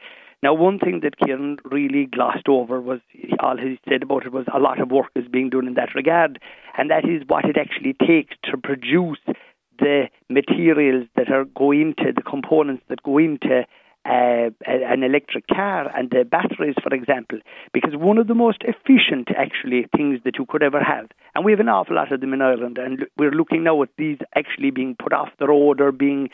Now, 0.45 0.55
one 0.55 0.79
thing 0.81 1.01
that 1.03 1.15
Ciaran 1.25 1.59
really 1.65 2.07
glossed 2.07 2.49
over 2.49 2.81
was 2.81 3.01
all 3.41 3.57
he 3.57 3.79
said 3.89 4.03
about 4.03 4.27
it 4.27 4.33
was 4.33 4.47
a 4.53 4.59
lot 4.59 4.81
of 4.81 4.91
work 4.91 5.11
is 5.15 5.27
being 5.29 5.51
done 5.51 5.69
in 5.69 5.75
that 5.75 5.95
regard, 5.95 6.41
and 6.77 6.91
that 6.91 7.05
is 7.05 7.23
what 7.27 7.45
it 7.45 7.57
actually 7.57 7.95
takes 7.95 8.35
to 8.45 8.57
produce 8.57 9.21
the 9.83 10.09
materials 10.29 11.07
that 11.17 11.31
are 11.31 11.45
go 11.45 11.73
into 11.73 12.13
the 12.15 12.23
components 12.23 12.83
that 12.89 13.03
go 13.03 13.19
into 13.19 13.67
uh, 14.05 14.51
an 14.67 15.03
electric 15.03 15.47
car 15.47 15.91
and 15.97 16.11
the 16.11 16.25
batteries, 16.25 16.75
for 16.83 16.93
example, 16.93 17.39
because 17.73 17.95
one 17.95 18.19
of 18.19 18.27
the 18.27 18.35
most 18.35 18.63
efficient, 18.63 19.29
actually, 19.37 19.87
things 19.97 20.19
that 20.25 20.39
you 20.39 20.47
could 20.47 20.63
ever 20.63 20.81
have, 20.83 21.07
and 21.35 21.45
we 21.45 21.53
have 21.53 21.61
an 21.61 21.69
awful 21.69 21.95
lot 21.95 22.13
of 22.13 22.21
them 22.21 22.33
in 22.33 22.43
Ireland, 22.43 22.79
and 22.79 23.07
we're 23.17 23.31
looking 23.31 23.63
now 23.63 23.81
at 23.83 23.91
these 23.97 24.19
actually 24.35 24.71
being 24.71 24.97
put 24.99 25.13
off 25.13 25.29
the 25.39 25.47
road 25.47 25.81
or 25.81 25.93
being 25.93 26.31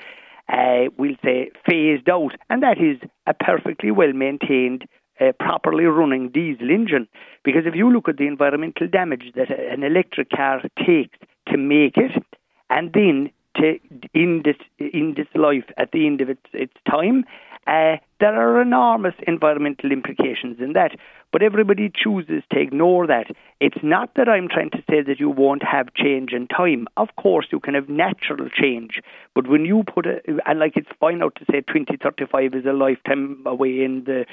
uh, 0.49 0.88
we'll 0.97 1.17
say, 1.23 1.50
phased 1.69 2.09
out, 2.09 2.33
and 2.49 2.62
that 2.62 2.78
is 2.78 2.97
a 3.26 3.35
perfectly 3.35 3.90
well 3.90 4.12
maintained, 4.12 4.88
uh, 5.21 5.33
properly 5.38 5.85
running 5.85 6.31
diesel 6.31 6.71
engine. 6.71 7.07
Because 7.45 7.62
if 7.67 7.75
you 7.75 7.93
look 7.93 8.09
at 8.09 8.17
the 8.17 8.26
environmental 8.26 8.88
damage 8.88 9.33
that 9.35 9.50
an 9.50 9.83
electric 9.83 10.31
car 10.31 10.62
takes 10.78 11.19
to 11.49 11.59
make 11.59 11.99
it, 11.99 12.23
and 12.71 12.93
then 12.95 13.31
to 13.59 13.79
in 14.15 14.43
this 14.45 14.57
in 14.79 15.15
this 15.17 15.29
life 15.35 15.65
at 15.77 15.93
the 15.93 16.07
end 16.07 16.21
of 16.21 16.31
its 16.31 16.47
its 16.53 16.75
time, 16.88 17.25
uh, 17.69 17.97
there 18.19 18.35
are 18.35 18.62
enormous 18.62 19.15
environmental 19.27 19.93
implications 19.93 20.59
in 20.59 20.73
that, 20.73 20.93
but 21.31 21.43
everybody 21.43 21.93
chooses 21.95 22.43
to 22.50 22.59
ignore 22.59 23.07
that. 23.07 23.27
It's 23.61 23.83
not 23.83 24.15
that 24.17 24.27
I'm 24.27 24.49
trying 24.49 24.71
to 24.71 24.83
say 24.88 25.03
that 25.03 25.21
you 25.21 25.29
won't 25.29 25.62
have 25.62 25.93
change 25.93 26.33
in 26.33 26.47
time. 26.47 26.88
Of 26.97 27.09
course, 27.17 27.47
you 27.53 27.61
can 27.61 27.75
have 27.75 27.91
natural 27.91 28.49
change, 28.49 29.00
but 29.35 29.47
when 29.47 29.67
you 29.67 29.85
put 29.85 30.07
it, 30.07 30.25
and 30.47 30.59
like 30.59 30.77
it's 30.77 30.88
fine 30.99 31.23
out 31.23 31.35
to 31.37 31.45
say 31.50 31.61
2035 31.61 32.55
is 32.55 32.65
a 32.65 32.73
lifetime 32.73 33.43
away 33.45 33.85
in 33.85 34.05
the 34.05 34.25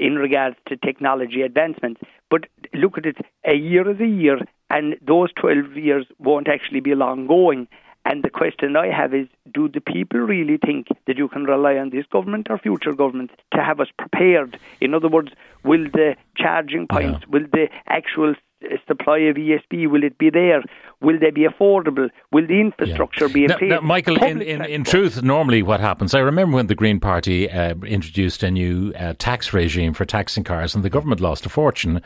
in 0.00 0.16
regards 0.16 0.56
to 0.66 0.76
technology 0.76 1.42
advancements, 1.42 2.00
but 2.30 2.46
look 2.74 2.98
at 2.98 3.06
it, 3.06 3.18
a 3.44 3.54
year 3.54 3.88
is 3.88 4.00
a 4.00 4.06
year, 4.06 4.38
and 4.70 4.96
those 5.06 5.32
12 5.34 5.76
years 5.76 6.06
won't 6.18 6.48
actually 6.48 6.80
be 6.80 6.94
long 6.96 7.28
going. 7.28 7.68
And 8.04 8.22
the 8.22 8.30
question 8.30 8.76
I 8.76 8.88
have 8.88 9.14
is 9.14 9.28
do 9.52 9.68
the 9.68 9.80
people 9.80 10.20
really 10.20 10.58
think 10.58 10.88
that 11.06 11.16
you 11.16 11.28
can 11.28 11.44
rely 11.44 11.76
on 11.76 11.90
this 11.90 12.04
government 12.06 12.48
or 12.50 12.58
future 12.58 12.92
governments 12.92 13.34
to 13.54 13.62
have 13.62 13.78
us 13.80 13.88
prepared? 13.96 14.58
In 14.80 14.92
other 14.92 15.08
words, 15.08 15.32
will 15.64 15.84
the 15.84 16.16
charging 16.36 16.88
points, 16.88 17.26
will 17.28 17.46
the 17.52 17.68
actual 17.86 18.34
supply 18.86 19.18
of 19.18 19.36
ESB, 19.36 19.90
will 19.90 20.04
it 20.04 20.18
be 20.18 20.30
there? 20.30 20.62
Will 21.00 21.18
they 21.18 21.30
be 21.30 21.46
affordable? 21.46 22.08
Will 22.30 22.46
the 22.46 22.60
infrastructure 22.60 23.26
yeah. 23.26 23.32
be 23.32 23.44
in 23.44 23.48
now, 23.48 23.58
place? 23.58 23.70
Now, 23.70 23.80
Michael, 23.80 24.22
in, 24.22 24.40
in, 24.40 24.64
in, 24.64 24.84
truth, 24.84 25.22
normally 25.22 25.62
what 25.62 25.80
happens, 25.80 26.14
I 26.14 26.20
remember 26.20 26.56
when 26.56 26.68
the 26.68 26.76
Green 26.76 27.00
Party 27.00 27.50
uh, 27.50 27.74
introduced 27.84 28.42
a 28.42 28.50
new 28.50 28.92
uh, 28.96 29.14
tax 29.18 29.52
regime 29.52 29.94
for 29.94 30.04
taxing 30.04 30.44
cars, 30.44 30.74
and 30.74 30.84
the 30.84 30.90
government 30.90 31.20
lost 31.20 31.44
a 31.44 31.48
fortune 31.48 32.00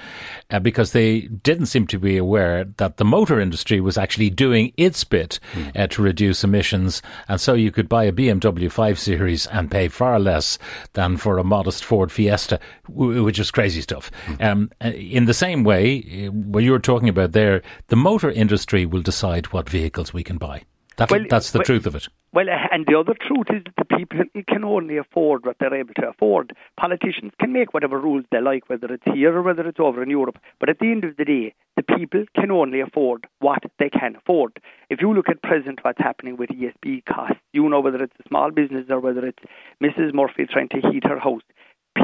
uh, 0.50 0.58
because 0.58 0.92
they 0.92 1.22
didn't 1.22 1.66
seem 1.66 1.86
to 1.88 1.98
be 1.98 2.16
aware 2.16 2.64
that 2.64 2.96
the 2.96 3.04
motor 3.04 3.38
industry 3.38 3.80
was 3.80 3.98
actually 3.98 4.30
doing 4.30 4.72
its 4.76 5.04
bit 5.04 5.38
mm. 5.52 5.90
to 5.90 6.02
reduce 6.02 6.42
emissions, 6.42 7.02
and 7.28 7.40
so 7.40 7.52
you 7.52 7.70
could 7.70 7.88
buy 7.88 8.04
a 8.04 8.12
BMW 8.12 8.70
5 8.70 8.98
Series 8.98 9.46
and 9.48 9.70
pay 9.70 9.88
far 9.88 10.18
less 10.18 10.58
than 10.94 11.16
for 11.16 11.38
a 11.38 11.44
modest 11.44 11.84
Ford 11.84 12.10
Fiesta, 12.10 12.58
which 12.88 13.38
is 13.38 13.50
crazy 13.50 13.82
stuff. 13.82 14.10
Mm. 14.26 14.44
Um, 14.44 14.70
uh, 14.82 14.88
in 14.88 15.26
the 15.26 15.34
same 15.34 15.64
way, 15.64 16.30
what 16.46 16.64
you 16.64 16.72
were 16.72 16.78
talking 16.78 17.08
about 17.08 17.32
there, 17.32 17.62
the 17.88 17.96
motor 17.96 18.30
industry 18.30 18.86
will 18.86 19.02
decide 19.02 19.46
what 19.46 19.68
vehicles 19.68 20.12
we 20.12 20.22
can 20.22 20.38
buy. 20.38 20.62
That, 20.96 21.10
well, 21.10 21.24
that's 21.28 21.50
the 21.50 21.58
well, 21.58 21.64
truth 21.64 21.86
of 21.86 21.94
it. 21.94 22.08
Well, 22.32 22.48
uh, 22.48 22.68
and 22.72 22.86
the 22.86 22.98
other 22.98 23.14
truth 23.14 23.48
is 23.50 23.62
that 23.64 23.74
the 23.76 23.96
people 23.96 24.20
can 24.48 24.64
only 24.64 24.96
afford 24.96 25.44
what 25.44 25.56
they're 25.60 25.74
able 25.74 25.92
to 25.94 26.08
afford. 26.08 26.56
Politicians 26.78 27.32
can 27.38 27.52
make 27.52 27.74
whatever 27.74 28.00
rules 28.00 28.24
they 28.32 28.40
like, 28.40 28.68
whether 28.70 28.86
it's 28.92 29.04
here 29.04 29.36
or 29.36 29.42
whether 29.42 29.66
it's 29.68 29.80
over 29.80 30.02
in 30.02 30.08
Europe. 30.08 30.38
But 30.58 30.70
at 30.70 30.78
the 30.78 30.90
end 30.90 31.04
of 31.04 31.16
the 31.18 31.26
day, 31.26 31.54
the 31.76 31.82
people 31.82 32.24
can 32.34 32.50
only 32.50 32.80
afford 32.80 33.26
what 33.40 33.62
they 33.78 33.90
can 33.90 34.16
afford. 34.16 34.58
If 34.88 35.02
you 35.02 35.12
look 35.12 35.28
at 35.28 35.42
present 35.42 35.80
what's 35.82 35.98
happening 35.98 36.38
with 36.38 36.48
ESB 36.48 37.04
costs, 37.04 37.40
you 37.52 37.68
know 37.68 37.80
whether 37.80 38.02
it's 38.02 38.16
a 38.24 38.28
small 38.28 38.50
business 38.50 38.86
or 38.88 39.00
whether 39.00 39.26
it's 39.26 39.42
Mrs. 39.82 40.14
Murphy 40.14 40.46
trying 40.50 40.70
to 40.70 40.80
heat 40.90 41.04
her 41.04 41.18
house. 41.18 41.42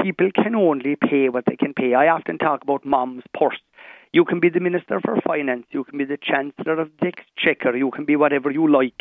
People 0.03 0.31
can 0.35 0.55
only 0.55 0.97
pay 0.97 1.31
what 1.31 1.45
they 1.47 1.57
can 1.57 1.73
pay. 1.73 1.95
I 1.95 2.09
often 2.09 2.39
talk 2.39 2.63
about 2.63 2.85
mom's 2.85 3.25
purse 3.39 3.61
you 4.13 4.25
can 4.25 4.41
be 4.41 4.49
the 4.49 4.61
Minister 4.61 5.01
for 5.01 5.21
Finance, 5.27 5.67
you 5.71 5.85
can 5.85 5.99
be 5.99 6.05
the 6.05 6.19
Chancellor 6.21 6.81
of 6.81 6.91
the 7.01 7.09
Exchequer, 7.09 7.77
you 7.77 7.91
can 7.91 8.05
be 8.05 8.17
whatever 8.17 8.51
you 8.51 8.71
like. 8.71 8.99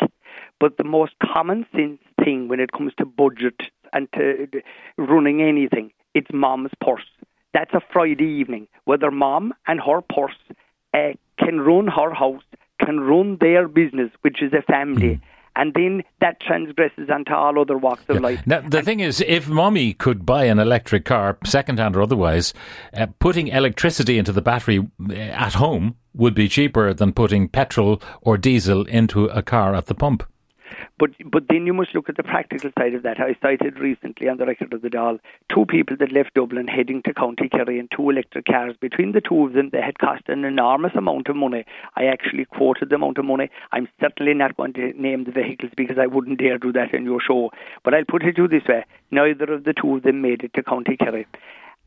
But 0.58 0.76
the 0.76 0.84
most 0.84 1.12
common 1.22 1.66
sense 1.74 2.00
thing 2.22 2.48
when 2.48 2.60
it 2.60 2.72
comes 2.72 2.92
to 2.98 3.04
budget 3.04 3.60
and 3.92 4.08
to 4.14 4.48
running 4.96 5.42
anything, 5.42 5.92
it's 6.14 6.30
mom's 6.32 6.70
purse. 6.80 7.04
That's 7.52 7.74
a 7.74 7.82
Friday 7.92 8.24
evening. 8.24 8.68
Whether 8.84 9.10
mom 9.10 9.52
and 9.66 9.80
her 9.80 10.00
purse 10.00 10.38
uh, 10.94 11.12
can 11.38 11.60
run 11.60 11.88
her 11.88 12.14
house, 12.14 12.44
can 12.80 13.00
run 13.00 13.36
their 13.40 13.68
business, 13.68 14.10
which 14.22 14.42
is 14.42 14.52
a 14.52 14.62
family. 14.62 15.16
Mm 15.16 15.20
and 15.56 15.74
then 15.74 16.02
that 16.20 16.40
transgresses 16.40 17.10
onto 17.10 17.32
all 17.32 17.58
other 17.60 17.76
walks 17.76 18.04
of 18.08 18.16
yeah. 18.16 18.22
life. 18.22 18.46
Now, 18.46 18.60
the 18.60 18.78
and 18.78 18.86
thing 18.86 19.00
is, 19.00 19.20
if 19.26 19.48
mommy 19.48 19.92
could 19.94 20.24
buy 20.24 20.44
an 20.44 20.58
electric 20.58 21.04
car, 21.04 21.38
second-hand 21.44 21.96
or 21.96 22.02
otherwise, 22.02 22.54
uh, 22.94 23.06
putting 23.18 23.48
electricity 23.48 24.18
into 24.18 24.32
the 24.32 24.42
battery 24.42 24.78
uh, 25.10 25.12
at 25.14 25.54
home 25.54 25.96
would 26.14 26.34
be 26.34 26.48
cheaper 26.48 26.92
than 26.94 27.12
putting 27.12 27.48
petrol 27.48 28.02
or 28.20 28.36
diesel 28.36 28.86
into 28.86 29.26
a 29.26 29.42
car 29.42 29.74
at 29.74 29.86
the 29.86 29.94
pump. 29.94 30.24
But 30.98 31.10
but 31.24 31.48
then 31.48 31.66
you 31.66 31.74
must 31.74 31.94
look 31.94 32.08
at 32.08 32.16
the 32.16 32.22
practical 32.22 32.70
side 32.78 32.94
of 32.94 33.02
that. 33.02 33.20
I 33.20 33.36
cited 33.42 33.78
recently 33.78 34.28
on 34.28 34.36
the 34.36 34.46
record 34.46 34.72
of 34.72 34.82
the 34.82 34.90
Dáil 34.90 35.18
two 35.48 35.66
people 35.66 35.96
that 35.98 36.12
left 36.12 36.34
Dublin 36.34 36.68
heading 36.68 37.02
to 37.02 37.14
County 37.14 37.48
Kerry 37.48 37.78
in 37.78 37.88
two 37.94 38.10
electric 38.10 38.46
cars. 38.46 38.76
Between 38.80 39.12
the 39.12 39.20
two 39.20 39.46
of 39.46 39.52
them, 39.52 39.70
they 39.70 39.80
had 39.80 39.98
cost 39.98 40.28
an 40.28 40.44
enormous 40.44 40.94
amount 40.94 41.28
of 41.28 41.36
money. 41.36 41.64
I 41.96 42.06
actually 42.06 42.44
quoted 42.44 42.90
the 42.90 42.96
amount 42.96 43.18
of 43.18 43.24
money. 43.24 43.50
I'm 43.72 43.88
certainly 44.00 44.34
not 44.34 44.56
going 44.56 44.72
to 44.74 44.92
name 45.00 45.24
the 45.24 45.32
vehicles 45.32 45.72
because 45.76 45.98
I 45.98 46.06
wouldn't 46.06 46.38
dare 46.38 46.58
do 46.58 46.72
that 46.72 46.94
in 46.94 47.04
your 47.04 47.20
show. 47.20 47.50
But 47.84 47.94
I'll 47.94 48.04
put 48.04 48.22
it 48.22 48.36
to 48.36 48.42
you 48.42 48.48
this 48.48 48.66
way: 48.68 48.84
neither 49.10 49.52
of 49.52 49.64
the 49.64 49.72
two 49.72 49.96
of 49.96 50.02
them 50.02 50.22
made 50.22 50.44
it 50.44 50.54
to 50.54 50.62
County 50.62 50.96
Kerry. 50.96 51.26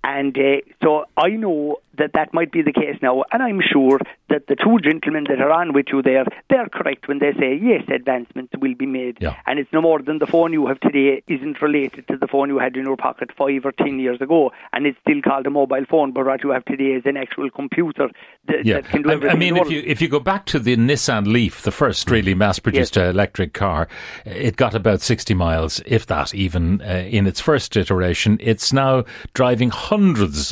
And 0.05 0.38
uh, 0.38 0.62
so 0.83 1.05
I 1.17 1.29
know 1.29 1.77
that 1.97 2.12
that 2.13 2.31
might 2.31 2.51
be 2.51 2.62
the 2.62 2.74
case 2.74 2.97
now, 3.01 3.24
and 3.31 3.41
I'm 3.41 3.59
sure 3.59 4.00
that 4.29 4.47
the 4.47 4.55
two 4.55 4.77
gentlemen 4.83 5.24
that 5.29 5.39
are 5.39 5.50
on 5.50 5.74
with 5.74 5.85
you 5.91 6.01
there, 6.01 6.25
they're 6.50 6.67
correct 6.67 7.07
when 7.07 7.19
they 7.19 7.31
say 7.39 7.57
yes, 7.59 7.83
advancements 7.89 8.53
will 8.59 8.75
be 8.75 8.85
made, 8.85 9.17
yeah. 9.19 9.38
and 9.47 9.57
it's 9.57 9.71
no 9.74 9.81
more 9.81 10.01
than 10.01 10.19
the 10.19 10.27
phone 10.27 10.51
you 10.53 10.67
have 10.67 10.79
today 10.81 11.24
isn't 11.27 11.62
related 11.62 12.07
to 12.09 12.17
the 12.17 12.27
phone 12.27 12.50
you 12.50 12.59
had 12.59 12.75
in 12.75 12.83
your 12.85 12.97
pocket 12.97 13.29
five 13.35 13.65
or 13.65 13.71
ten 13.71 13.97
years 13.97 14.21
ago, 14.21 14.51
and 14.74 14.85
it's 14.85 15.00
still 15.07 15.21
called 15.21 15.47
a 15.47 15.50
mobile 15.50 15.85
phone, 15.89 16.12
but 16.12 16.25
what 16.25 16.43
you 16.43 16.50
have 16.50 16.65
today 16.65 16.91
is 16.91 17.03
an 17.05 17.17
actual 17.17 17.50
computer 17.50 18.09
that, 18.47 18.65
yeah. 18.65 18.81
that 18.81 18.89
can 18.89 19.01
do 19.01 19.12
everything. 19.12 19.35
I 19.35 19.39
mean, 19.39 19.57
if 19.57 19.71
you 19.71 19.81
if 19.85 20.01
you 20.01 20.09
go 20.09 20.19
back 20.19 20.45
to 20.47 20.59
the 20.59 20.75
Nissan 20.75 21.27
Leaf, 21.27 21.63
the 21.63 21.71
first 21.71 22.12
really 22.12 22.35
mass-produced 22.35 22.97
yes. 22.97 23.07
uh, 23.07 23.09
electric 23.09 23.53
car, 23.53 23.88
it 24.25 24.57
got 24.57 24.75
about 24.75 25.01
sixty 25.01 25.33
miles, 25.33 25.81
if 25.85 26.05
that, 26.07 26.35
even 26.35 26.81
uh, 26.81 27.07
in 27.09 27.25
its 27.25 27.39
first 27.39 27.75
iteration. 27.77 28.38
It's 28.41 28.74
now 28.74 29.05
driving 29.33 29.69
hundreds 29.69 29.94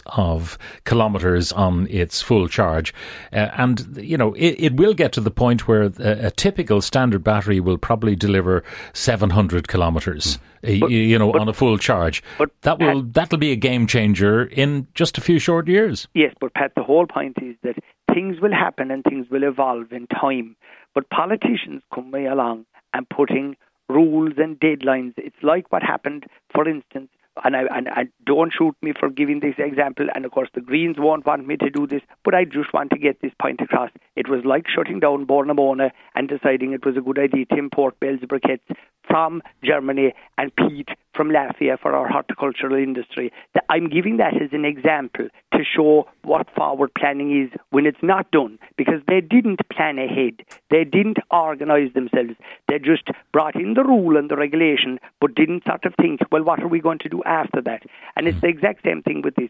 of 0.07 0.57
kilometres 0.85 1.51
on 1.51 1.87
its 1.89 2.21
full 2.21 2.47
charge, 2.47 2.93
uh, 3.31 3.49
and 3.57 3.97
you 3.97 4.17
know 4.17 4.33
it, 4.33 4.55
it, 4.59 4.73
will 4.75 4.93
get 4.93 5.11
to 5.13 5.21
the 5.21 5.31
point 5.31 5.67
where 5.67 5.83
a, 5.83 6.27
a, 6.27 6.31
typical 6.31 6.81
standard 6.81 7.23
battery 7.23 7.59
will 7.59 7.77
probably 7.77 8.15
deliver 8.15 8.63
seven 8.93 9.29
hundred 9.29 9.67
kilometres. 9.67 10.35
Hmm. 10.35 10.41
Uh, 10.65 10.79
but, 10.79 10.91
you 10.91 11.19
know, 11.19 11.31
but, 11.31 11.41
on 11.41 11.49
a 11.49 11.53
full 11.53 11.77
charge. 11.77 12.23
But 12.37 12.49
that 12.61 12.79
will 12.79 13.03
Pat, 13.03 13.13
that'll 13.13 13.37
be 13.37 13.51
a 13.51 13.57
game 13.57 13.85
changer 13.85 14.45
in 14.45 14.87
just 14.93 15.17
a 15.17 15.21
few 15.21 15.37
short 15.37 15.67
years. 15.67 16.07
Yes, 16.13 16.33
but 16.39 16.53
Pat, 16.53 16.71
the 16.75 16.83
whole 16.83 17.05
point 17.05 17.37
is 17.41 17.57
that 17.63 17.75
things 18.13 18.39
will 18.39 18.53
happen 18.53 18.89
and 18.89 19.03
things 19.03 19.27
will 19.29 19.43
evolve 19.43 19.91
in 19.91 20.07
time. 20.07 20.55
But 20.95 21.09
politicians 21.09 21.81
come 21.93 22.11
way 22.11 22.25
along 22.25 22.65
and 22.93 23.09
putting 23.09 23.57
rules 23.89 24.33
and 24.37 24.59
deadlines. 24.59 25.13
It's 25.17 25.41
like 25.41 25.71
what 25.71 25.83
happened, 25.83 26.25
for 26.53 26.67
instance, 26.67 27.09
and 27.43 27.55
I 27.55 27.63
and, 27.75 27.87
and 27.95 28.09
don't 28.25 28.53
shoot 28.53 28.75
me 28.81 28.93
for 28.97 29.09
giving 29.09 29.39
this 29.39 29.55
example. 29.57 30.07
And 30.13 30.25
of 30.25 30.31
course, 30.31 30.49
the 30.53 30.61
Greens 30.61 30.97
won't 30.99 31.25
want 31.25 31.47
me 31.47 31.57
to 31.57 31.69
do 31.69 31.87
this, 31.87 32.01
but 32.23 32.35
I 32.35 32.45
just 32.45 32.73
want 32.73 32.91
to 32.91 32.97
get 32.97 33.21
this 33.21 33.33
point 33.41 33.61
across. 33.61 33.91
It 34.15 34.29
was 34.29 34.45
like 34.45 34.65
shutting 34.67 34.99
down 34.99 35.25
Bord 35.25 35.47
na 35.47 35.53
Móna 35.53 35.91
and 36.15 36.27
deciding 36.27 36.73
it 36.73 36.85
was 36.85 36.97
a 36.97 37.01
good 37.01 37.19
idea 37.19 37.45
to 37.45 37.57
import 37.57 37.99
Bell's 37.99 38.19
briquettes 38.19 38.75
from 39.07 39.41
Germany 39.63 40.13
and 40.37 40.55
peat 40.55 40.89
from 41.13 41.29
Latvia 41.29 41.79
for 41.79 41.93
our 41.93 42.07
horticultural 42.07 42.75
industry. 42.75 43.31
I'm 43.69 43.89
giving 43.89 44.17
that 44.17 44.41
as 44.41 44.49
an 44.51 44.65
example 44.65 45.27
to 45.53 45.63
show 45.63 46.07
what 46.23 46.47
forward 46.55 46.91
planning 46.95 47.43
is 47.43 47.59
when 47.69 47.85
it's 47.85 48.01
not 48.01 48.31
done 48.31 48.57
because 48.77 49.01
they 49.07 49.21
didn't 49.21 49.59
plan 49.69 49.99
ahead. 49.99 50.41
They 50.69 50.83
didn't 50.83 51.17
organize 51.31 51.93
themselves. 51.93 52.35
They 52.67 52.79
just 52.79 53.09
brought 53.31 53.55
in 53.55 53.73
the 53.73 53.83
rule 53.83 54.17
and 54.17 54.29
the 54.29 54.35
regulation 54.35 54.99
but 55.21 55.35
didn't 55.35 55.65
sort 55.65 55.85
of 55.85 55.93
think, 56.01 56.21
well, 56.31 56.43
what 56.43 56.61
are 56.61 56.67
we 56.67 56.79
going 56.79 56.99
to 56.99 57.09
do 57.09 57.22
after 57.25 57.61
that? 57.61 57.83
And 58.15 58.27
it's 58.27 58.35
hmm. 58.35 58.45
the 58.45 58.47
exact 58.47 58.83
same 58.83 59.01
thing 59.01 59.21
with 59.21 59.35
this. 59.35 59.49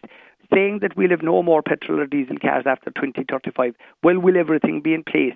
Saying 0.54 0.80
that 0.82 0.96
we'll 0.96 1.10
have 1.10 1.24
no 1.24 1.42
more 1.42 1.62
petrol 1.62 2.00
or 2.00 2.06
diesel 2.06 2.38
cars 2.38 2.66
after 2.68 2.92
2035, 2.92 3.76
well, 4.04 4.20
will 4.20 4.38
everything 4.38 4.82
be 4.82 4.94
in 4.94 5.04
place? 5.04 5.36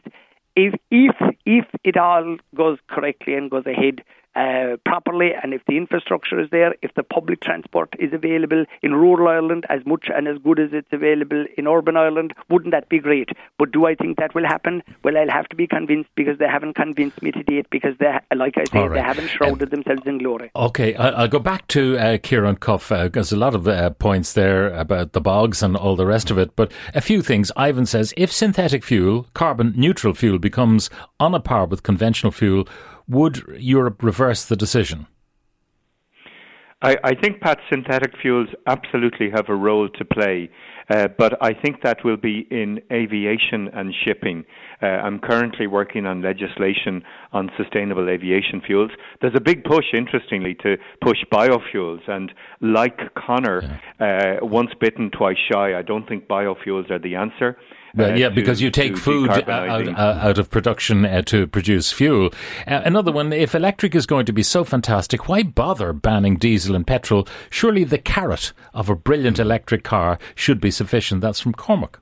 If, 0.56 0.74
if, 0.92 1.16
if 1.46 1.66
it 1.84 1.98
all 1.98 2.38
goes 2.56 2.78
correctly 2.90 3.36
and 3.36 3.50
goes 3.50 3.66
ahead, 3.66 4.04
uh, 4.38 4.78
properly 4.86 5.32
and 5.42 5.54
if 5.54 5.62
the 5.68 5.78
infrastructure 5.78 6.40
is 6.40 6.50
there, 6.52 6.76
if 6.82 6.94
the 6.94 7.04
public 7.04 7.42
transport 7.42 7.96
is 8.00 8.14
available 8.14 8.66
in 8.84 8.94
rural 8.94 9.28
Ireland 9.28 9.66
as 9.70 9.86
much 9.86 10.10
and 10.14 10.28
as 10.28 10.38
good 10.38 10.60
as 10.60 10.70
it's 10.74 10.92
available 10.92 11.46
in 11.58 11.68
urban 11.68 11.98
Ireland, 11.98 12.34
wouldn't 12.50 12.72
that 12.72 12.88
be 12.88 13.00
great? 13.00 13.30
But 13.58 13.72
do 13.72 13.88
I 13.88 13.96
think 13.96 14.18
that 14.18 14.36
will 14.36 14.46
happen? 14.46 14.84
Well, 15.04 15.18
I'll 15.18 15.30
have 15.30 15.50
to 15.50 15.56
be 15.56 15.66
convinced 15.66 16.12
because 16.16 16.38
they 16.38 16.48
haven't 16.48 16.76
convinced 16.76 17.22
me 17.22 17.32
to 17.32 17.44
date 17.44 17.68
because 17.72 17.96
they, 18.00 18.16
like 18.36 18.58
I 18.58 18.66
say, 18.66 18.80
right. 18.80 18.94
they 18.94 19.02
haven't 19.02 19.30
shrouded 19.30 19.74
um, 19.74 19.82
themselves 19.82 20.04
in 20.06 20.20
glory. 20.20 20.52
Okay, 20.56 20.94
I'll 20.96 21.28
go 21.28 21.40
back 21.40 21.68
to 21.70 21.98
uh, 21.98 22.18
Ciaran 22.18 22.58
Cuffe. 22.58 22.92
Uh, 22.92 23.08
there's 23.08 23.32
a 23.32 23.38
lot 23.38 23.56
of 23.56 23.68
uh, 23.68 23.90
points 23.92 24.34
there 24.34 24.70
about 24.74 25.14
the 25.14 25.22
bogs 25.22 25.64
and 25.64 25.76
all 25.76 25.96
the 25.96 26.06
rest 26.06 26.30
of 26.30 26.38
it, 26.38 26.56
but 26.56 26.72
a 26.94 27.02
few 27.02 27.24
things. 27.24 27.52
Ivan 27.56 27.88
says 27.88 28.14
if 28.18 28.32
synthetic 28.32 28.84
fuel, 28.84 29.28
carbon 29.34 29.74
neutral 29.76 30.14
fuel, 30.14 30.38
becomes 30.38 30.90
on 31.20 31.34
a 31.34 31.40
par 31.40 31.66
with 31.66 31.82
conventional 31.82 32.32
fuel, 32.32 32.68
would 33.08 33.44
Europe 33.58 34.04
reverse 34.04 34.46
the 34.46 34.56
decision? 34.56 35.08
I, 36.82 36.98
I 37.04 37.16
think, 37.16 37.42
Pat, 37.42 37.60
synthetic 37.72 38.12
fuels 38.22 38.50
absolutely 38.68 39.32
have 39.32 39.50
a 39.50 39.56
role 39.56 39.90
to 39.90 40.06
play, 40.06 40.50
uh, 40.90 41.08
but 41.18 41.42
I 41.42 41.54
think 41.54 41.82
that 41.82 42.04
will 42.06 42.18
be 42.18 42.48
in 42.52 42.80
aviation 42.92 43.68
and 43.74 43.94
shipping. 44.06 44.46
Uh, 44.82 44.86
I'm 44.86 45.20
currently 45.20 45.66
working 45.66 46.06
on 46.06 46.22
legislation 46.22 47.04
on 47.34 47.50
sustainable 47.58 48.10
aviation 48.10 48.62
fuels. 48.66 48.92
There's 49.22 49.34
a 49.36 49.42
big 49.42 49.64
push, 49.64 49.86
interestingly, 49.94 50.56
to 50.62 50.78
push 51.02 51.18
biofuels, 51.32 52.08
and 52.08 52.32
like 52.62 53.00
Conor, 53.16 53.80
yeah. 54.00 54.38
uh, 54.42 54.46
once 54.46 54.72
bitten, 54.80 55.10
twice 55.10 55.38
shy. 55.52 55.78
I 55.78 55.82
don't 55.82 56.08
think 56.08 56.28
biofuels 56.28 56.92
are 56.92 57.00
the 57.00 57.16
answer. 57.16 57.58
Well, 57.96 58.12
uh, 58.12 58.16
yeah, 58.16 58.30
to, 58.30 58.36
because 58.36 58.62
you 58.62 58.70
take 58.70 58.98
food 58.98 59.32
out, 59.32 59.50
out, 59.50 60.38
of 60.38 60.52
production 60.52 61.06
uh, 61.06 61.24
to 61.24 61.48
produce 61.48 61.92
fuel. 61.92 62.30
Uh, 62.68 62.82
another 62.86 63.12
one, 63.12 63.34
if 63.34 63.56
electric 63.56 63.96
is 63.96 64.06
going 64.06 64.28
to 64.28 64.34
be 64.34 64.44
so 64.44 64.64
fantastic, 64.64 65.28
why 65.28 65.42
bother 65.42 65.94
banning 65.94 66.38
diesel 66.38 66.76
and 66.76 66.86
petrol? 66.86 67.28
Surely 67.50 67.84
the 67.84 67.98
carrot 67.98 68.54
of 68.76 68.90
a 68.90 68.96
brilliant 68.96 69.40
electric 69.40 69.84
car 69.84 70.20
should 70.36 70.62
be 70.62 70.70
sufficient. 70.70 71.22
That's 71.22 71.40
from 71.40 71.54
Cormac. 71.54 72.00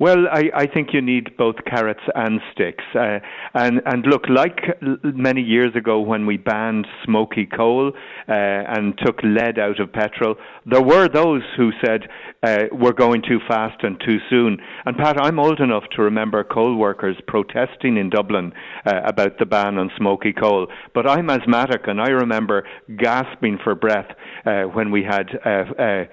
Well, 0.00 0.28
I, 0.32 0.44
I 0.54 0.66
think 0.66 0.94
you 0.94 1.02
need 1.02 1.36
both 1.36 1.56
carrots 1.66 2.00
and 2.14 2.40
sticks. 2.52 2.84
Uh, 2.94 3.18
and, 3.52 3.82
and 3.84 4.06
look, 4.06 4.30
like 4.30 4.56
many 5.02 5.42
years 5.42 5.76
ago 5.76 6.00
when 6.00 6.24
we 6.24 6.38
banned 6.38 6.86
smoky 7.04 7.44
coal 7.44 7.92
uh, 8.26 8.32
and 8.32 8.98
took 9.04 9.22
lead 9.22 9.58
out 9.58 9.78
of 9.78 9.92
petrol, 9.92 10.36
there 10.64 10.80
were 10.80 11.06
those 11.06 11.42
who 11.54 11.72
said 11.84 12.08
uh, 12.42 12.64
we're 12.72 12.94
going 12.94 13.20
too 13.20 13.40
fast 13.46 13.82
and 13.82 14.00
too 14.00 14.16
soon. 14.30 14.56
And 14.86 14.96
Pat, 14.96 15.22
I'm 15.22 15.38
old 15.38 15.60
enough 15.60 15.84
to 15.96 16.02
remember 16.02 16.44
coal 16.44 16.76
workers 16.76 17.18
protesting 17.26 17.98
in 17.98 18.08
Dublin 18.08 18.54
uh, 18.86 19.02
about 19.04 19.38
the 19.38 19.44
ban 19.44 19.76
on 19.76 19.90
smoky 19.98 20.32
coal. 20.32 20.68
But 20.94 21.10
I'm 21.10 21.28
asthmatic 21.28 21.82
and 21.88 22.00
I 22.00 22.08
remember 22.08 22.64
gasping 22.96 23.58
for 23.62 23.74
breath 23.74 24.08
uh, 24.44 24.62
when 24.64 24.90
we 24.90 25.02
had 25.02 25.28
uh, 25.44 25.64
uh, 25.78 26.04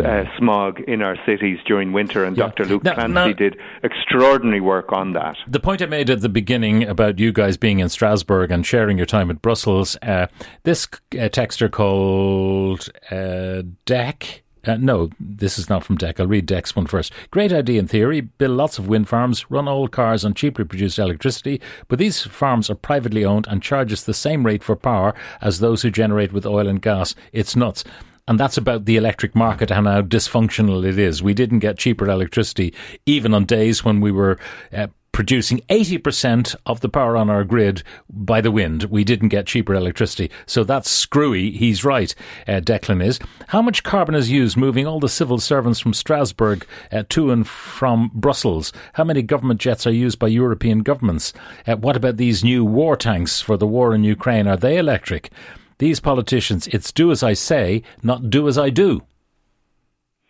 uh, 0.00 0.24
smog 0.38 0.80
in 0.80 1.02
our 1.02 1.16
cities 1.26 1.58
during 1.66 1.92
winter, 1.92 2.24
and 2.24 2.36
yeah. 2.36 2.46
Dr. 2.46 2.64
Luke 2.64 2.84
now, 2.84 2.94
Clancy 2.94 3.12
now, 3.12 3.32
did 3.32 3.56
extraordinary 3.82 4.60
work 4.60 4.92
on 4.92 5.12
that. 5.14 5.36
The 5.48 5.60
point 5.60 5.82
I 5.82 5.86
made 5.86 6.10
at 6.10 6.20
the 6.20 6.28
beginning 6.28 6.84
about 6.84 7.18
you 7.18 7.32
guys 7.32 7.56
being 7.56 7.80
in 7.80 7.88
Strasbourg 7.88 8.50
and 8.50 8.66
sharing 8.66 8.96
your 8.96 9.06
time 9.06 9.30
at 9.30 9.42
Brussels, 9.42 9.96
uh, 10.02 10.26
this 10.64 10.86
uh, 10.86 11.28
texter 11.28 11.70
called 11.70 12.88
uh, 13.10 13.62
Deck. 13.84 14.42
Uh, 14.64 14.76
no, 14.76 15.10
this 15.18 15.58
is 15.58 15.68
not 15.68 15.82
from 15.84 15.96
Deck. 15.96 16.20
I'll 16.20 16.26
read 16.26 16.46
Deck's 16.46 16.76
one 16.76 16.86
first. 16.86 17.12
Great 17.30 17.52
idea 17.52 17.80
in 17.80 17.88
theory. 17.88 18.20
Build 18.20 18.56
lots 18.56 18.78
of 18.78 18.88
wind 18.88 19.08
farms, 19.08 19.50
run 19.50 19.66
old 19.68 19.90
cars 19.90 20.24
on 20.24 20.34
cheaply 20.34 20.64
produced 20.64 20.98
electricity, 20.98 21.60
but 21.88 21.98
these 21.98 22.22
farms 22.22 22.70
are 22.70 22.76
privately 22.76 23.24
owned 23.24 23.46
and 23.48 23.62
charge 23.62 23.92
us 23.92 24.04
the 24.04 24.14
same 24.14 24.46
rate 24.46 24.62
for 24.62 24.76
power 24.76 25.14
as 25.40 25.58
those 25.58 25.82
who 25.82 25.90
generate 25.90 26.32
with 26.32 26.46
oil 26.46 26.68
and 26.68 26.80
gas. 26.80 27.14
It's 27.32 27.56
nuts 27.56 27.84
and 28.28 28.38
that's 28.38 28.56
about 28.56 28.84
the 28.84 28.96
electric 28.96 29.34
market 29.34 29.70
and 29.70 29.86
how 29.86 30.02
dysfunctional 30.02 30.86
it 30.86 30.98
is. 30.98 31.22
We 31.22 31.34
didn't 31.34 31.58
get 31.58 31.78
cheaper 31.78 32.08
electricity 32.08 32.72
even 33.04 33.34
on 33.34 33.44
days 33.44 33.84
when 33.84 34.00
we 34.00 34.12
were 34.12 34.38
uh, 34.72 34.86
producing 35.12 35.60
80% 35.68 36.56
of 36.66 36.80
the 36.80 36.88
power 36.88 37.16
on 37.16 37.30
our 37.30 37.44
grid 37.44 37.82
by 38.08 38.40
the 38.40 38.50
wind. 38.50 38.84
We 38.84 39.04
didn't 39.04 39.28
get 39.28 39.46
cheaper 39.46 39.74
electricity. 39.74 40.30
So 40.46 40.64
that's 40.64 40.90
screwy. 40.90 41.50
He's 41.50 41.84
right, 41.84 42.14
uh, 42.48 42.60
Declan 42.60 43.04
is. 43.04 43.18
How 43.48 43.62
much 43.62 43.82
carbon 43.82 44.14
is 44.14 44.30
used 44.30 44.56
moving 44.56 44.86
all 44.86 45.00
the 45.00 45.08
civil 45.08 45.38
servants 45.38 45.78
from 45.78 45.94
Strasbourg 45.94 46.66
uh, 46.90 47.04
to 47.10 47.30
and 47.30 47.46
from 47.46 48.10
Brussels? 48.14 48.72
How 48.94 49.04
many 49.04 49.22
government 49.22 49.60
jets 49.60 49.86
are 49.86 49.92
used 49.92 50.18
by 50.18 50.28
European 50.28 50.80
governments? 50.80 51.32
Uh, 51.66 51.76
what 51.76 51.96
about 51.96 52.16
these 52.16 52.42
new 52.42 52.64
war 52.64 52.96
tanks 52.96 53.40
for 53.40 53.56
the 53.56 53.66
war 53.66 53.94
in 53.94 54.04
Ukraine? 54.04 54.48
Are 54.48 54.56
they 54.56 54.78
electric? 54.78 55.30
These 55.78 56.00
politicians, 56.00 56.68
it's 56.68 56.92
do 56.92 57.10
as 57.10 57.22
I 57.22 57.32
say, 57.32 57.82
not 58.02 58.30
do 58.30 58.48
as 58.48 58.56
I 58.56 58.70
do. 58.70 59.02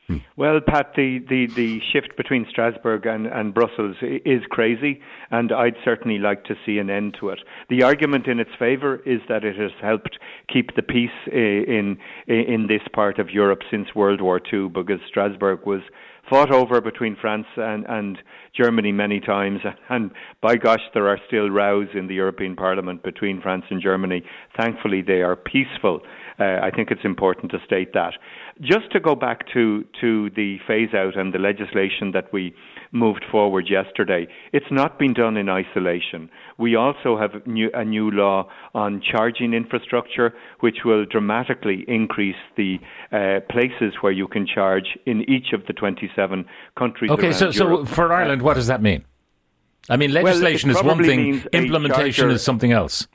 Hmm. 0.08 0.16
Well, 0.36 0.60
Pat, 0.60 0.92
the, 0.96 1.20
the, 1.28 1.46
the 1.54 1.80
shift 1.92 2.16
between 2.16 2.46
Strasbourg 2.50 3.06
and, 3.06 3.26
and 3.26 3.54
Brussels 3.54 3.96
is 4.02 4.42
crazy, 4.50 5.00
and 5.30 5.52
I'd 5.52 5.76
certainly 5.84 6.18
like 6.18 6.44
to 6.44 6.54
see 6.66 6.78
an 6.78 6.90
end 6.90 7.16
to 7.20 7.28
it. 7.28 7.38
The 7.70 7.84
argument 7.84 8.26
in 8.26 8.40
its 8.40 8.50
favour 8.58 8.96
is 9.06 9.20
that 9.28 9.44
it 9.44 9.56
has 9.56 9.70
helped 9.80 10.18
keep 10.52 10.74
the 10.74 10.82
peace 10.82 11.10
in, 11.26 11.98
in 12.26 12.66
this 12.68 12.82
part 12.92 13.18
of 13.18 13.30
Europe 13.30 13.60
since 13.70 13.94
World 13.94 14.20
War 14.20 14.40
II, 14.52 14.68
because 14.70 14.98
Strasbourg 15.08 15.60
was 15.66 15.82
fought 16.28 16.50
over 16.50 16.80
between 16.80 17.16
France 17.20 17.46
and, 17.56 17.84
and 17.86 18.18
Germany 18.54 18.92
many 18.92 19.20
times, 19.20 19.60
and 19.88 20.10
by 20.40 20.56
gosh, 20.56 20.82
there 20.94 21.08
are 21.08 21.18
still 21.26 21.48
rows 21.50 21.88
in 21.94 22.06
the 22.06 22.14
European 22.14 22.56
Parliament 22.56 23.02
between 23.02 23.40
France 23.40 23.64
and 23.70 23.82
Germany. 23.82 24.22
Thankfully, 24.56 25.02
they 25.02 25.22
are 25.22 25.36
peaceful. 25.36 26.00
Uh, 26.42 26.58
I 26.60 26.70
think 26.74 26.90
it's 26.90 27.04
important 27.04 27.52
to 27.52 27.58
state 27.64 27.92
that. 27.92 28.14
Just 28.60 28.90
to 28.92 29.00
go 29.00 29.14
back 29.14 29.46
to, 29.52 29.84
to 30.00 30.30
the 30.30 30.56
phase 30.66 30.92
out 30.92 31.16
and 31.16 31.32
the 31.32 31.38
legislation 31.38 32.10
that 32.12 32.32
we 32.32 32.52
moved 32.90 33.24
forward 33.30 33.66
yesterday, 33.70 34.26
it's 34.52 34.66
not 34.70 34.98
been 34.98 35.12
done 35.12 35.36
in 35.36 35.48
isolation. 35.48 36.28
We 36.58 36.74
also 36.74 37.16
have 37.16 37.46
new, 37.46 37.70
a 37.74 37.84
new 37.84 38.10
law 38.10 38.48
on 38.74 39.00
charging 39.08 39.54
infrastructure, 39.54 40.34
which 40.60 40.78
will 40.84 41.04
dramatically 41.04 41.84
increase 41.86 42.42
the 42.56 42.78
uh, 43.12 43.40
places 43.48 43.94
where 44.00 44.12
you 44.12 44.26
can 44.26 44.46
charge 44.46 44.98
in 45.06 45.22
each 45.30 45.52
of 45.52 45.64
the 45.66 45.72
27 45.72 46.44
countries. 46.76 47.10
Okay, 47.12 47.32
so, 47.32 47.52
so 47.52 47.84
for 47.84 48.12
Ireland, 48.12 48.42
what 48.42 48.54
does 48.54 48.66
that 48.66 48.82
mean? 48.82 49.04
I 49.88 49.96
mean, 49.96 50.12
legislation 50.12 50.70
well, 50.70 50.78
is 50.80 50.84
one 50.84 51.04
thing, 51.04 51.44
implementation 51.52 52.30
is 52.30 52.42
something 52.42 52.72
else. 52.72 53.06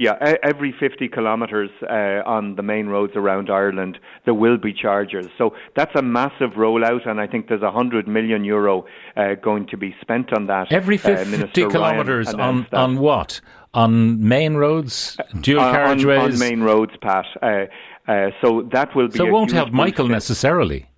Yeah, 0.00 0.14
every 0.42 0.72
50 0.80 1.08
kilometres 1.08 1.68
uh, 1.82 2.22
on 2.24 2.56
the 2.56 2.62
main 2.62 2.86
roads 2.86 3.12
around 3.16 3.50
Ireland, 3.50 3.98
there 4.24 4.32
will 4.32 4.56
be 4.56 4.72
chargers. 4.72 5.26
So 5.36 5.54
that's 5.76 5.94
a 5.94 6.00
massive 6.00 6.52
rollout, 6.52 7.06
and 7.06 7.20
I 7.20 7.26
think 7.26 7.48
there's 7.48 7.60
100 7.60 8.08
million 8.08 8.42
euro 8.42 8.86
uh, 9.14 9.34
going 9.34 9.66
to 9.66 9.76
be 9.76 9.94
spent 10.00 10.32
on 10.32 10.46
that. 10.46 10.72
Every 10.72 10.96
uh, 10.96 11.22
50 11.22 11.64
uh, 11.64 11.68
kilometres 11.68 12.32
on, 12.32 12.66
on 12.72 12.98
what? 12.98 13.42
On 13.74 14.26
main 14.26 14.54
roads, 14.54 15.18
dual 15.38 15.60
uh, 15.60 15.74
carriageways? 15.74 16.18
On, 16.18 16.32
on, 16.32 16.38
main 16.38 16.62
roads, 16.62 16.92
Pat. 17.02 17.26
Uh, 17.42 18.30
so 18.40 18.66
that 18.72 18.96
will 18.96 19.08
be. 19.08 19.18
So 19.18 19.26
it 19.26 19.30
won't 19.30 19.52
help 19.52 19.70
Michael 19.70 20.08
necessarily. 20.08 20.89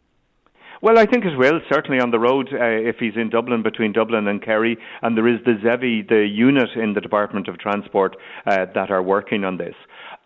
Well, 0.82 0.98
I 0.98 1.06
think 1.06 1.24
it 1.24 1.38
will, 1.38 1.60
certainly 1.72 2.00
on 2.00 2.10
the 2.10 2.18
road 2.18 2.48
uh, 2.52 2.56
if 2.58 2.96
he's 2.98 3.14
in 3.14 3.30
Dublin, 3.30 3.62
between 3.62 3.92
Dublin 3.92 4.26
and 4.26 4.42
Kerry. 4.42 4.76
And 5.00 5.16
there 5.16 5.28
is 5.28 5.38
the 5.44 5.52
ZEVI, 5.64 6.08
the 6.08 6.26
unit 6.26 6.70
in 6.74 6.94
the 6.94 7.00
Department 7.00 7.46
of 7.46 7.56
Transport 7.56 8.16
uh, 8.46 8.66
that 8.74 8.90
are 8.90 9.00
working 9.00 9.44
on 9.44 9.58
this. 9.58 9.76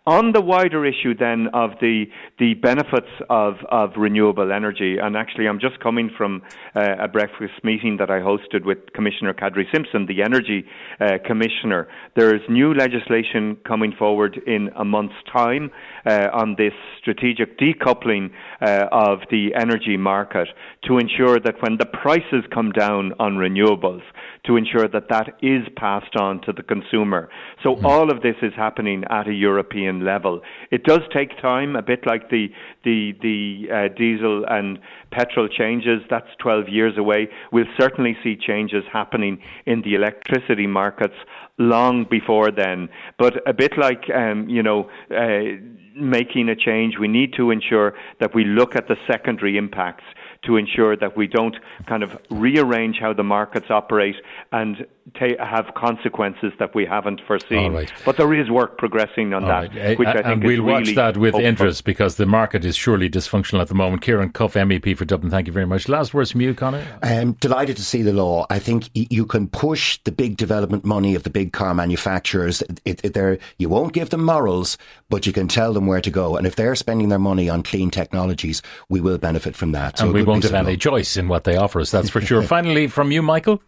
On 0.07 0.31
the 0.31 0.39
wider 0.39 0.85
issue 0.85 1.13
then 1.13 1.49
of 1.53 1.71
the, 1.81 2.05
the 2.39 2.53
benefits 2.53 3.11
of, 3.29 3.55
of 3.69 3.89
renewable 3.97 4.53
energy, 4.53 4.95
and 4.97 5.17
actually 5.17 5.49
I'm 5.49 5.59
just 5.59 5.81
coming 5.81 6.09
from 6.17 6.43
uh, 6.73 6.95
a 6.97 7.09
breakfast 7.09 7.61
meeting 7.61 7.97
that 7.97 8.09
I 8.09 8.19
hosted 8.19 8.63
with 8.63 8.93
Commissioner 8.93 9.33
Kadri 9.33 9.65
Simson, 9.69 10.05
the 10.05 10.23
Energy 10.23 10.63
uh, 11.01 11.17
Commissioner. 11.25 11.89
There's 12.15 12.39
new 12.47 12.73
legislation 12.73 13.57
coming 13.67 13.91
forward 13.99 14.39
in 14.47 14.69
a 14.77 14.85
month's 14.85 15.21
time 15.29 15.71
uh, 16.05 16.29
on 16.31 16.55
this 16.57 16.71
strategic 17.01 17.59
decoupling 17.59 18.31
uh, 18.61 18.85
of 18.89 19.19
the 19.29 19.53
energy 19.55 19.97
market 19.97 20.47
to 20.85 20.99
ensure 20.99 21.37
that 21.37 21.61
when 21.61 21.75
the 21.79 21.85
prices 21.85 22.45
come 22.53 22.71
down 22.71 23.11
on 23.19 23.35
renewables, 23.35 24.03
to 24.45 24.55
ensure 24.55 24.87
that 24.87 25.09
that 25.09 25.37
is 25.41 25.67
passed 25.75 26.15
on 26.15 26.39
to 26.43 26.53
the 26.53 26.63
consumer. 26.63 27.29
So 27.61 27.75
mm. 27.75 27.83
all 27.83 28.09
of 28.09 28.21
this 28.21 28.35
is 28.41 28.53
happening 28.55 29.03
at 29.09 29.27
a 29.27 29.33
European 29.33 29.96
level. 30.01 30.41
It 30.71 30.83
does 30.83 31.01
take 31.13 31.39
time, 31.41 31.75
a 31.75 31.81
bit 31.81 32.05
like 32.05 32.29
the 32.29 32.47
the 32.83 33.13
the 33.21 33.67
uh, 33.71 33.95
diesel 33.95 34.45
and 34.47 34.79
petrol 35.11 35.47
changes. 35.47 36.01
That's 36.09 36.29
12 36.39 36.69
years 36.69 36.97
away. 36.97 37.29
We'll 37.51 37.65
certainly 37.79 38.17
see 38.23 38.35
changes 38.35 38.83
happening 38.91 39.41
in 39.65 39.81
the 39.81 39.95
electricity 39.95 40.67
markets 40.67 41.15
long 41.57 42.05
before 42.09 42.51
then. 42.51 42.89
But 43.17 43.47
a 43.47 43.53
bit 43.53 43.77
like 43.77 44.09
um, 44.13 44.49
you 44.49 44.63
know. 44.63 44.89
Uh, 45.09 45.61
making 45.99 46.47
a 46.47 46.55
change, 46.55 46.99
we 46.99 47.07
need 47.07 47.33
to 47.33 47.49
ensure 47.49 47.95
that 48.19 48.35
we 48.35 48.45
look 48.45 48.75
at 48.75 48.87
the 48.87 48.95
secondary 49.07 49.57
impacts 49.57 50.03
to 50.43 50.57
ensure 50.57 50.95
that 50.95 51.17
we 51.17 51.27
don't 51.27 51.55
kind 51.87 52.03
of 52.03 52.17
rearrange 52.29 52.97
how 52.99 53.13
the 53.13 53.23
markets 53.23 53.67
operate 53.69 54.15
and 54.51 54.85
ta- 55.17 55.43
have 55.43 55.73
consequences 55.75 56.53
that 56.59 56.73
we 56.75 56.85
haven't 56.85 57.21
foreseen. 57.27 57.73
Right. 57.73 57.91
But 58.05 58.17
there 58.17 58.33
is 58.33 58.49
work 58.49 58.77
progressing 58.77 59.33
on 59.33 59.43
All 59.43 59.49
that, 59.49 59.75
right. 59.75 59.99
which 59.99 60.07
I 60.07 60.13
think 60.13 60.25
and 60.25 60.43
we'll 60.43 60.63
really 60.63 60.71
watch 60.89 60.95
that 60.95 61.17
with 61.17 61.33
hopeful. 61.33 61.47
interest 61.47 61.83
because 61.85 62.15
the 62.15 62.25
market 62.25 62.65
is 62.65 62.75
surely 62.75 63.09
dysfunctional 63.09 63.61
at 63.61 63.67
the 63.67 63.75
moment. 63.75 64.03
Ciaran 64.03 64.31
Cuffe, 64.31 64.53
MEP 64.53 64.97
for 64.97 65.05
Dublin, 65.05 65.31
thank 65.31 65.47
you 65.47 65.53
very 65.53 65.65
much. 65.65 65.87
Last 65.87 66.13
words 66.13 66.31
from 66.31 66.41
you, 66.41 66.53
Conor. 66.53 66.85
I'm 67.01 67.33
delighted 67.33 67.77
to 67.77 67.83
see 67.83 68.01
the 68.01 68.13
law. 68.13 68.45
I 68.49 68.59
think 68.59 68.89
you 68.93 69.25
can 69.25 69.47
push 69.47 69.99
the 70.03 70.11
big 70.11 70.37
development 70.37 70.85
money 70.85 71.15
of 71.15 71.23
the 71.23 71.29
big 71.29 71.53
car 71.53 71.73
manufacturers. 71.73 72.61
It, 72.85 73.03
it, 73.03 73.41
you 73.57 73.69
won't 73.69 73.93
give 73.93 74.09
them 74.09 74.23
morals, 74.23 74.77
but 75.09 75.25
you 75.25 75.33
can 75.33 75.47
tell 75.47 75.73
them 75.73 75.87
where 75.87 76.01
to 76.01 76.11
go. 76.11 76.37
And 76.37 76.45
if 76.45 76.55
they're 76.55 76.75
spending 76.75 77.09
their 77.09 77.19
money 77.19 77.49
on 77.49 77.63
clean 77.63 77.89
technologies, 77.89 78.61
we 78.89 79.01
will 79.01 79.17
benefit 79.17 79.55
from 79.55 79.71
that. 79.71 79.97
So 79.97 80.05
and 80.05 80.13
we 80.13 80.23
won't 80.27 80.43
have 80.43 80.53
any 80.53 80.77
choice 80.77 81.17
in 81.17 81.27
what 81.27 81.43
they 81.43 81.55
offer 81.55 81.79
us, 81.79 81.91
that's 81.91 82.09
for 82.09 82.21
sure. 82.21 82.41
Finally, 82.57 82.87
from 82.87 83.11
you, 83.11 83.21
Michael 83.21 83.61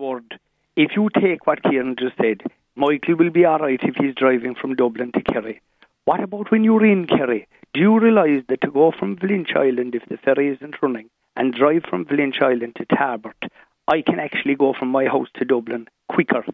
word. 0.00 0.40
If 0.76 0.92
you 0.96 1.08
take 1.20 1.46
what 1.46 1.62
Ciaran 1.62 1.96
just 1.98 2.16
said, 2.16 2.42
Michael 2.74 3.16
will 3.16 3.30
be 3.30 3.44
all 3.44 3.58
right 3.58 3.80
if 3.82 3.94
he's 3.96 4.14
driving 4.14 4.54
from 4.54 4.74
Dublin 4.74 5.12
to 5.12 5.22
Kerry. 5.22 5.60
What 6.06 6.22
about 6.22 6.50
when 6.50 6.64
you're 6.64 6.84
in 6.84 7.06
Kerry? 7.06 7.46
Do 7.74 7.80
you 7.80 8.00
realise 8.00 8.42
that 8.48 8.62
to 8.62 8.70
go 8.70 8.92
from 8.98 9.16
Valentia 9.16 9.58
Island, 9.58 9.94
if 9.94 10.06
the 10.08 10.16
ferry 10.16 10.48
isn't 10.48 10.82
running, 10.82 11.08
and 11.36 11.54
drive 11.54 11.84
from 11.88 12.06
Valentia 12.06 12.44
Island 12.44 12.76
to 12.76 12.86
Tarbert, 12.86 13.48
I 13.86 14.02
can 14.02 14.18
actually 14.18 14.54
go 14.54 14.72
from 14.76 14.88
my 14.88 15.04
house 15.04 15.28
to 15.34 15.44
Dublin 15.44 15.86
quicker. 16.08 16.44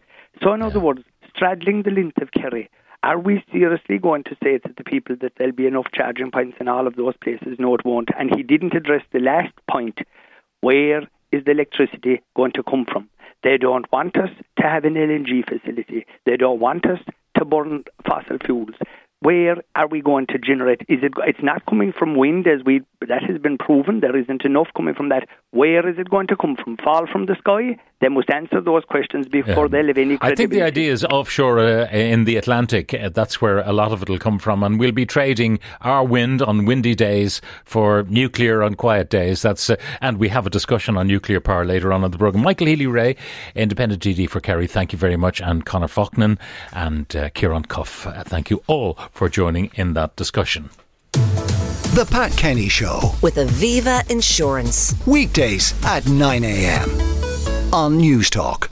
So, 0.43 0.53
in 0.53 0.61
other 0.61 0.79
words, 0.79 1.03
straddling 1.33 1.83
the 1.83 1.91
length 1.91 2.21
of 2.21 2.31
Kerry, 2.31 2.69
are 3.07 3.17
we 3.17 3.41
seriously 3.53 3.99
going 3.99 4.25
to 4.25 4.35
say 4.43 4.57
to 4.57 4.73
the 4.75 4.83
people 4.83 5.15
that 5.21 5.31
there'll 5.37 5.53
be 5.53 5.65
enough 5.65 5.85
charging 5.93 6.29
points 6.29 6.57
in 6.59 6.67
all 6.67 6.87
of 6.87 6.97
those 6.97 7.15
places? 7.15 7.55
No, 7.57 7.73
it 7.73 7.85
won't. 7.85 8.09
And 8.19 8.35
he 8.35 8.43
didn't 8.43 8.73
address 8.73 9.01
the 9.13 9.19
last 9.19 9.53
point. 9.71 9.99
Where 10.59 11.03
is 11.31 11.45
the 11.45 11.51
electricity 11.51 12.21
going 12.35 12.51
to 12.51 12.63
come 12.63 12.85
from? 12.85 13.07
They 13.43 13.57
don't 13.57 13.89
want 13.93 14.17
us 14.17 14.29
to 14.57 14.63
have 14.67 14.83
an 14.83 14.95
LNG 14.95 15.47
facility. 15.47 16.05
They 16.25 16.35
don't 16.35 16.59
want 16.59 16.85
us 16.85 16.99
to 17.37 17.45
burn 17.45 17.85
fossil 18.05 18.39
fuels 18.43 18.75
where 19.21 19.57
are 19.75 19.87
we 19.87 20.01
going 20.01 20.27
to 20.27 20.37
generate? 20.37 20.81
Is 20.87 20.99
it? 21.01 21.13
It's 21.25 21.41
not 21.41 21.65
coming 21.65 21.91
from 21.91 22.15
wind, 22.15 22.45
as 22.47 22.63
we 22.63 22.81
that 23.01 23.23
has 23.23 23.39
been 23.39 23.57
proven. 23.57 23.99
There 23.99 24.15
isn't 24.15 24.45
enough 24.45 24.67
coming 24.75 24.93
from 24.93 25.09
that. 25.09 25.27
Where 25.51 25.87
is 25.89 25.97
it 25.97 26.09
going 26.09 26.27
to 26.27 26.35
come 26.35 26.55
from? 26.55 26.77
Fall 26.77 27.07
from 27.11 27.25
the 27.25 27.35
sky? 27.39 27.77
They 27.99 28.09
must 28.09 28.29
answer 28.29 28.61
those 28.61 28.83
questions 28.85 29.27
before 29.27 29.65
yeah. 29.65 29.81
they 29.81 29.87
have 29.87 29.97
any. 29.97 30.17
I 30.21 30.35
think 30.35 30.51
the 30.51 30.61
idea 30.61 30.91
is 30.91 31.03
offshore 31.03 31.57
uh, 31.59 31.87
in 31.89 32.25
the 32.25 32.37
Atlantic. 32.37 32.93
Uh, 32.93 33.09
that's 33.09 33.41
where 33.41 33.59
a 33.59 33.73
lot 33.73 33.91
of 33.91 34.03
it 34.03 34.09
will 34.09 34.19
come 34.19 34.37
from, 34.37 34.61
and 34.61 34.79
we'll 34.79 34.91
be 34.91 35.07
trading 35.07 35.59
our 35.81 36.03
wind 36.03 36.43
on 36.43 36.65
windy 36.65 36.93
days 36.93 37.41
for 37.65 38.03
nuclear 38.03 38.61
on 38.61 38.75
quiet 38.75 39.09
days. 39.09 39.41
That's 39.41 39.71
uh, 39.71 39.77
and 39.99 40.19
we 40.19 40.29
have 40.29 40.45
a 40.45 40.51
discussion 40.51 40.95
on 40.95 41.07
nuclear 41.07 41.39
power 41.39 41.65
later 41.65 41.91
on 41.91 42.03
in 42.03 42.11
the 42.11 42.19
program. 42.19 42.43
Michael 42.43 42.67
Healy-Rae, 42.67 43.15
independent 43.55 44.03
TD 44.03 44.29
for 44.29 44.41
Kerry. 44.41 44.67
Thank 44.67 44.93
you 44.93 44.99
very 44.99 45.17
much, 45.17 45.41
and 45.41 45.65
Conor 45.65 45.87
Faughnan 45.87 46.37
and 46.73 47.15
uh, 47.15 47.29
Ciaran 47.31 47.63
Cuffe. 47.63 48.05
Uh, 48.05 48.23
thank 48.23 48.51
you 48.51 48.61
all 48.67 48.95
for 49.11 49.29
joining 49.29 49.71
in 49.75 49.93
that 49.93 50.15
discussion. 50.15 50.69
The 51.93 52.07
Pat 52.09 52.31
Kenny 52.37 52.69
Show 52.69 53.15
with 53.21 53.35
Aviva 53.35 54.09
Insurance. 54.09 54.93
Weekdays 55.05 55.73
at 55.83 56.07
9 56.07 56.43
a.m. 56.43 56.89
on 57.73 57.99
Newstalk. 57.99 58.65